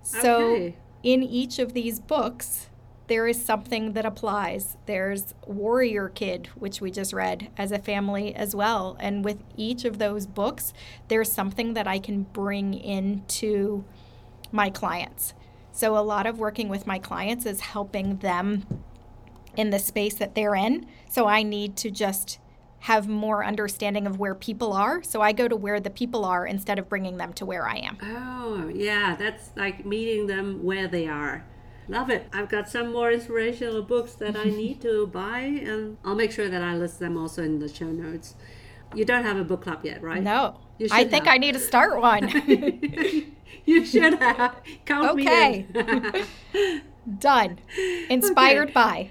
so 0.02 0.52
Okay. 0.52 0.76
in 1.02 1.22
each 1.22 1.58
of 1.58 1.72
these 1.72 2.00
books, 2.00 2.68
there 3.06 3.26
is 3.26 3.44
something 3.44 3.92
that 3.92 4.06
applies. 4.06 4.76
There's 4.86 5.34
Warrior 5.46 6.08
Kid, 6.08 6.48
which 6.54 6.80
we 6.80 6.90
just 6.90 7.12
read 7.12 7.50
as 7.56 7.70
a 7.70 7.78
family 7.78 8.34
as 8.34 8.54
well. 8.54 8.96
And 8.98 9.24
with 9.24 9.42
each 9.56 9.84
of 9.84 9.98
those 9.98 10.26
books, 10.26 10.72
there's 11.08 11.30
something 11.30 11.74
that 11.74 11.86
I 11.86 11.98
can 11.98 12.22
bring 12.22 12.74
into 12.74 13.84
my 14.50 14.70
clients. 14.70 15.34
So 15.72 15.98
a 15.98 16.00
lot 16.00 16.26
of 16.26 16.38
working 16.38 16.68
with 16.68 16.86
my 16.86 16.98
clients 16.98 17.46
is 17.46 17.60
helping 17.60 18.18
them 18.18 18.64
in 19.56 19.70
the 19.70 19.78
space 19.78 20.14
that 20.14 20.34
they're 20.34 20.54
in. 20.54 20.86
So 21.10 21.26
I 21.26 21.42
need 21.42 21.76
to 21.78 21.90
just 21.90 22.38
have 22.80 23.08
more 23.08 23.44
understanding 23.44 24.06
of 24.06 24.18
where 24.18 24.34
people 24.34 24.72
are. 24.72 25.02
So 25.02 25.20
I 25.20 25.32
go 25.32 25.48
to 25.48 25.56
where 25.56 25.80
the 25.80 25.90
people 25.90 26.24
are 26.24 26.46
instead 26.46 26.78
of 26.78 26.88
bringing 26.88 27.16
them 27.16 27.32
to 27.34 27.46
where 27.46 27.66
I 27.66 27.76
am. 27.76 27.98
Oh, 28.02 28.70
yeah, 28.74 29.16
that's 29.16 29.50
like 29.56 29.84
meeting 29.84 30.26
them 30.26 30.62
where 30.62 30.86
they 30.86 31.08
are. 31.08 31.44
Love 31.88 32.08
it. 32.10 32.26
I've 32.32 32.48
got 32.48 32.68
some 32.68 32.92
more 32.92 33.10
inspirational 33.10 33.82
books 33.82 34.14
that 34.14 34.36
I 34.36 34.44
need 34.62 34.80
to 34.82 35.06
buy, 35.06 35.40
and 35.40 35.98
I'll 36.04 36.14
make 36.14 36.32
sure 36.32 36.48
that 36.48 36.62
I 36.62 36.74
list 36.76 36.98
them 36.98 37.16
also 37.16 37.42
in 37.42 37.58
the 37.58 37.68
show 37.68 37.86
notes. 37.90 38.34
You 38.94 39.04
don't 39.04 39.24
have 39.24 39.36
a 39.36 39.44
book 39.44 39.62
club 39.62 39.80
yet, 39.84 40.02
right? 40.02 40.22
No, 40.22 40.56
I 40.90 41.04
think 41.04 41.24
have. 41.24 41.34
I 41.34 41.38
need 41.38 41.52
to 41.54 41.58
start 41.60 42.00
one. 42.00 42.28
you 43.64 43.84
should 43.84 44.14
have. 44.14 44.56
Count 44.84 45.10
Okay. 45.10 45.66
me 45.74 45.80
in. 46.54 46.80
Done. 47.18 47.58
Inspired 48.08 48.72
by. 48.72 49.10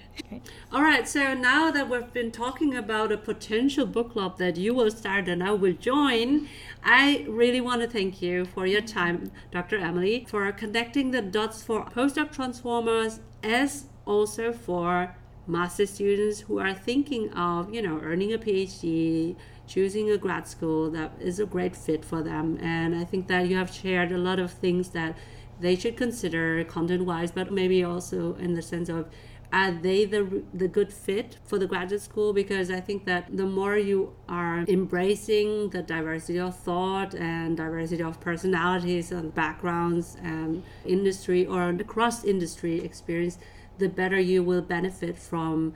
All 0.72 0.82
right, 0.82 1.08
so 1.08 1.34
now 1.34 1.70
that 1.70 1.90
we've 1.90 2.12
been 2.12 2.32
talking 2.32 2.76
about 2.76 3.12
a 3.12 3.18
potential 3.18 3.86
book 3.86 4.14
club 4.14 4.40
that 4.40 4.58
you 4.58 4.74
will 4.74 4.90
start 4.90 5.28
and 5.28 5.44
I 5.44 5.52
will 5.52 5.74
join, 5.74 6.48
I 6.84 7.26
really 7.30 7.62
want 7.62 7.82
to 7.82 7.88
thank 7.88 8.22
you 8.22 8.46
for 8.46 8.66
your 8.66 8.82
time, 8.82 9.32
Dr. 9.52 9.78
Emily, 9.78 10.26
for 10.28 10.52
connecting 10.52 11.12
the 11.12 11.22
dots 11.22 11.62
for 11.62 11.86
postdoc 11.86 12.32
transformers 12.32 13.20
as 13.44 13.86
also 14.06 14.52
for 14.52 15.16
master 15.46 15.86
students 15.86 16.40
who 16.42 16.60
are 16.60 16.74
thinking 16.74 17.32
of, 17.34 17.74
you 17.74 17.82
know, 17.82 18.00
earning 18.02 18.34
a 18.34 18.38
PhD, 18.38 19.36
choosing 19.68 20.10
a 20.10 20.18
grad 20.18 20.48
school 20.48 20.90
that 20.92 21.12
is 21.20 21.40
a 21.40 21.46
great 21.46 21.76
fit 21.76 22.04
for 22.04 22.24
them. 22.24 22.58
And 22.62 22.96
I 22.96 23.04
think 23.04 23.28
that 23.28 23.48
you 23.48 23.58
have 23.58 23.72
shared 23.72 24.12
a 24.12 24.18
lot 24.18 24.40
of 24.40 24.52
things 24.52 24.90
that 24.90 25.18
they 25.64 25.76
should 25.76 25.98
consider 25.98 26.64
content 26.66 27.06
wise, 27.06 27.32
but 27.32 27.52
maybe 27.52 27.84
also 27.84 28.36
in 28.36 28.54
the 28.54 28.62
sense 28.62 28.90
of 28.90 29.08
are 29.54 29.72
they 29.72 30.04
the 30.04 30.44
the 30.54 30.68
good 30.68 30.92
fit 30.92 31.38
for 31.46 31.60
the 31.60 31.68
graduate 31.68 32.02
school 32.02 32.34
because 32.34 32.72
i 32.72 32.80
think 32.80 33.06
that 33.06 33.24
the 33.38 33.46
more 33.46 33.78
you 33.78 34.12
are 34.28 34.66
embracing 34.68 35.70
the 35.70 35.84
diversity 35.84 36.40
of 36.40 36.58
thought 36.58 37.14
and 37.14 37.56
diversity 37.58 38.02
of 38.02 38.20
personalities 38.20 39.12
and 39.12 39.36
backgrounds 39.36 40.18
and 40.24 40.64
industry 40.86 41.46
or 41.46 41.72
the 41.72 41.84
cross 41.84 42.24
industry 42.24 42.82
experience 42.82 43.38
the 43.78 43.88
better 43.88 44.20
you 44.20 44.42
will 44.42 44.62
benefit 44.62 45.16
from 45.20 45.72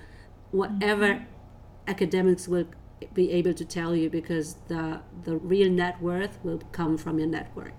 whatever 0.49 1.09
mm-hmm. 1.09 1.23
academics 1.87 2.47
will 2.47 2.65
be 3.13 3.31
able 3.31 3.53
to 3.53 3.63
tell 3.63 3.95
you 3.95 4.09
because 4.09 4.55
the 4.69 4.99
the 5.23 5.37
real 5.37 5.69
net 5.69 6.01
worth 6.01 6.39
will 6.43 6.61
come 6.71 6.97
from 6.97 7.19
your 7.19 7.27
network 7.27 7.73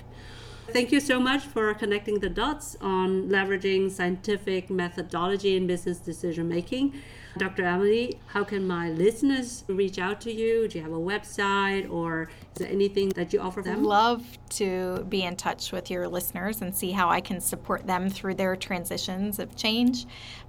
Thank 0.70 0.92
you 0.92 1.00
so 1.00 1.18
much 1.18 1.44
for 1.44 1.72
connecting 1.72 2.20
the 2.20 2.28
dots 2.28 2.76
on 2.82 3.30
leveraging 3.30 3.90
scientific 3.90 4.68
methodology 4.68 5.56
in 5.56 5.66
business 5.66 5.98
decision 5.98 6.46
making. 6.46 6.92
Dr. 7.38 7.64
Emily, 7.64 8.20
how 8.26 8.44
can 8.44 8.66
my 8.66 8.90
listeners 8.90 9.64
reach 9.66 9.98
out 9.98 10.20
to 10.22 10.32
you? 10.32 10.66
Do 10.68 10.76
you 10.76 10.84
have 10.84 10.92
a 10.92 10.96
website 10.96 11.90
or 11.90 12.28
is 12.54 12.58
there 12.58 12.68
anything 12.68 13.08
that 13.10 13.32
you 13.32 13.40
offer 13.40 13.62
them? 13.62 13.78
I'd 13.78 13.82
love 13.82 14.26
to 14.50 15.06
be 15.08 15.22
in 15.22 15.36
touch 15.36 15.72
with 15.72 15.90
your 15.90 16.06
listeners 16.06 16.60
and 16.60 16.74
see 16.74 16.92
how 16.92 17.08
I 17.08 17.22
can 17.22 17.40
support 17.40 17.86
them 17.86 18.10
through 18.10 18.34
their 18.34 18.54
transitions 18.54 19.38
of 19.38 19.56
change. 19.56 20.04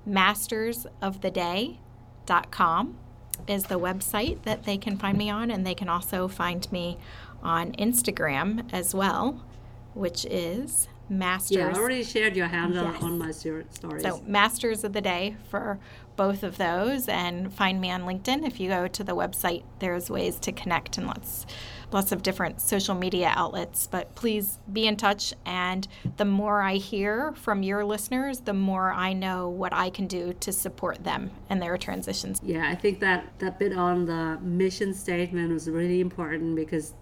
Mastersoftheday.com 0.08 2.98
is 3.48 3.64
the 3.64 3.80
website 3.80 4.44
that 4.44 4.64
they 4.64 4.78
can 4.78 4.98
find 4.98 5.18
me 5.18 5.30
on, 5.30 5.50
and 5.50 5.66
they 5.66 5.76
can 5.76 5.88
also 5.88 6.28
find 6.28 6.70
me 6.74 6.98
on 7.42 7.72
Instagram 7.74 8.68
as 8.74 8.94
well 8.94 9.42
which 10.00 10.26
is 10.26 10.88
Masters. 11.10 11.58
Yeah, 11.58 11.68
I 11.70 11.74
already 11.74 12.04
shared 12.04 12.36
your 12.36 12.48
handle 12.48 12.84
yes. 12.84 13.02
on 13.02 13.18
my 13.18 13.32
stories. 13.32 13.66
So, 13.82 14.22
Masters 14.26 14.84
of 14.84 14.94
the 14.94 15.02
Day 15.02 15.36
for 15.50 15.80
both 16.16 16.44
of 16.44 16.58
those, 16.58 17.08
and 17.08 17.54
find 17.54 17.80
me 17.82 17.90
on 17.90 18.02
LinkedIn. 18.02 18.46
If 18.46 18.60
you 18.60 18.70
go 18.70 18.88
to 18.88 19.04
the 19.04 19.16
website, 19.16 19.64
there's 19.80 20.10
ways 20.10 20.38
to 20.42 20.52
connect 20.52 20.98
and 20.98 21.08
lots, 21.08 21.46
lots 21.92 22.12
of 22.12 22.24
different 22.24 22.62
social 22.62 22.94
media 22.94 23.32
outlets. 23.36 23.88
But 23.88 24.14
please 24.16 24.60
be 24.72 24.86
in 24.86 24.98
touch, 24.98 25.34
and 25.46 25.88
the 26.18 26.26
more 26.26 26.62
I 26.62 26.76
hear 26.76 27.34
from 27.34 27.64
your 27.64 27.86
listeners, 27.86 28.42
the 28.42 28.54
more 28.54 28.92
I 28.92 29.14
know 29.14 29.50
what 29.50 29.74
I 29.74 29.90
can 29.90 30.08
do 30.08 30.34
to 30.42 30.52
support 30.52 31.04
them 31.04 31.32
and 31.50 31.62
their 31.62 31.78
transitions. 31.78 32.42
Yeah, 32.44 32.70
I 32.70 32.76
think 32.76 33.00
that 33.00 33.40
that 33.40 33.58
bit 33.58 33.74
on 33.74 34.06
the 34.06 34.38
mission 34.42 34.94
statement 34.94 35.52
was 35.52 35.70
really 35.70 36.02
important 36.02 36.56
because 36.56 36.94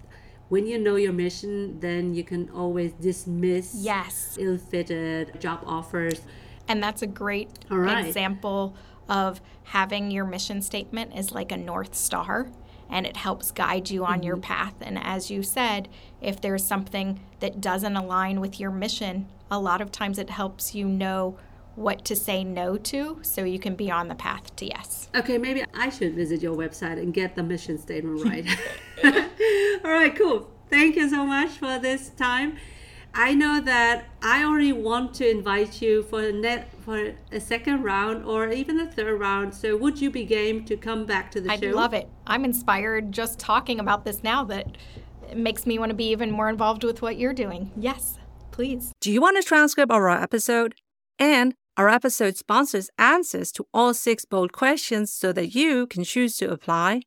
when 0.49 0.65
you 0.65 0.77
know 0.77 0.95
your 0.95 1.13
mission, 1.13 1.79
then 1.79 2.13
you 2.13 2.23
can 2.23 2.49
always 2.51 2.93
dismiss 2.93 3.73
yes 3.75 4.37
ill-fitted 4.39 5.39
job 5.39 5.61
offers. 5.65 6.21
And 6.67 6.81
that's 6.81 7.01
a 7.01 7.07
great 7.07 7.49
right. 7.69 8.05
example 8.05 8.75
of 9.09 9.41
having 9.63 10.11
your 10.11 10.25
mission 10.25 10.61
statement 10.61 11.15
is 11.15 11.31
like 11.31 11.51
a 11.51 11.57
north 11.57 11.95
star 11.95 12.49
and 12.89 13.05
it 13.05 13.17
helps 13.17 13.51
guide 13.51 13.89
you 13.89 14.05
on 14.05 14.15
mm-hmm. 14.15 14.23
your 14.23 14.37
path. 14.37 14.75
And 14.81 14.97
as 14.97 15.29
you 15.29 15.43
said, 15.43 15.89
if 16.21 16.39
there's 16.39 16.63
something 16.63 17.19
that 17.39 17.59
doesn't 17.59 17.95
align 17.95 18.39
with 18.39 18.59
your 18.59 18.71
mission, 18.71 19.27
a 19.51 19.59
lot 19.59 19.81
of 19.81 19.91
times 19.91 20.17
it 20.17 20.29
helps 20.29 20.73
you 20.73 20.87
know 20.87 21.37
what 21.75 22.03
to 22.05 22.15
say 22.15 22.43
no 22.43 22.75
to 22.75 23.19
so 23.21 23.43
you 23.43 23.59
can 23.59 23.75
be 23.75 23.91
on 23.91 24.07
the 24.07 24.15
path 24.15 24.55
to 24.55 24.65
yes. 24.65 25.09
Okay, 25.15 25.37
maybe 25.37 25.63
I 25.75 25.89
should 25.89 26.15
visit 26.15 26.41
your 26.41 26.55
website 26.55 26.97
and 26.97 27.13
get 27.13 27.35
the 27.35 27.43
mission 27.43 27.77
statement 27.77 28.25
right. 28.25 28.45
All 29.87 29.93
right, 29.93 30.13
cool. 30.13 30.49
Thank 30.69 30.97
you 30.97 31.09
so 31.09 31.25
much 31.25 31.51
for 31.51 31.79
this 31.79 32.09
time. 32.09 32.57
I 33.13 33.33
know 33.33 33.61
that 33.61 34.09
I 34.21 34.43
already 34.43 34.73
want 34.73 35.13
to 35.13 35.29
invite 35.29 35.81
you 35.81 36.03
for 36.03 36.23
a 36.23 36.31
net 36.33 36.69
for 36.83 37.13
a 37.31 37.39
second 37.39 37.83
round 37.83 38.25
or 38.25 38.49
even 38.49 38.81
a 38.81 38.91
third 38.91 39.17
round. 39.17 39.55
So 39.55 39.77
would 39.77 40.01
you 40.01 40.11
be 40.11 40.25
game 40.25 40.65
to 40.65 40.75
come 40.75 41.05
back 41.05 41.31
to 41.31 41.39
the 41.39 41.49
I'd 41.49 41.61
show? 41.61 41.69
I 41.69 41.71
love 41.71 41.93
it. 41.93 42.09
I'm 42.27 42.43
inspired 42.43 43.13
just 43.13 43.39
talking 43.39 43.79
about 43.79 44.03
this 44.03 44.25
now 44.25 44.43
that 44.43 44.75
it 45.31 45.37
makes 45.37 45.65
me 45.65 45.79
want 45.79 45.91
to 45.91 45.95
be 45.95 46.09
even 46.09 46.31
more 46.31 46.49
involved 46.49 46.83
with 46.83 47.01
what 47.01 47.17
you're 47.17 47.31
doing. 47.31 47.71
Yes, 47.77 48.19
please. 48.51 48.91
Do 48.99 49.09
you 49.09 49.21
want 49.21 49.37
a 49.37 49.41
transcript 49.41 49.89
of 49.89 49.95
our 49.95 50.09
episode? 50.09 50.75
And 51.17 51.53
our 51.77 51.87
episode 51.87 52.35
sponsors 52.35 52.89
answers 52.97 53.53
to 53.53 53.65
all 53.73 53.93
six 53.93 54.25
bold 54.25 54.51
questions 54.51 55.13
so 55.13 55.31
that 55.31 55.55
you 55.55 55.87
can 55.87 56.03
choose 56.03 56.35
to 56.37 56.51
apply. 56.51 57.03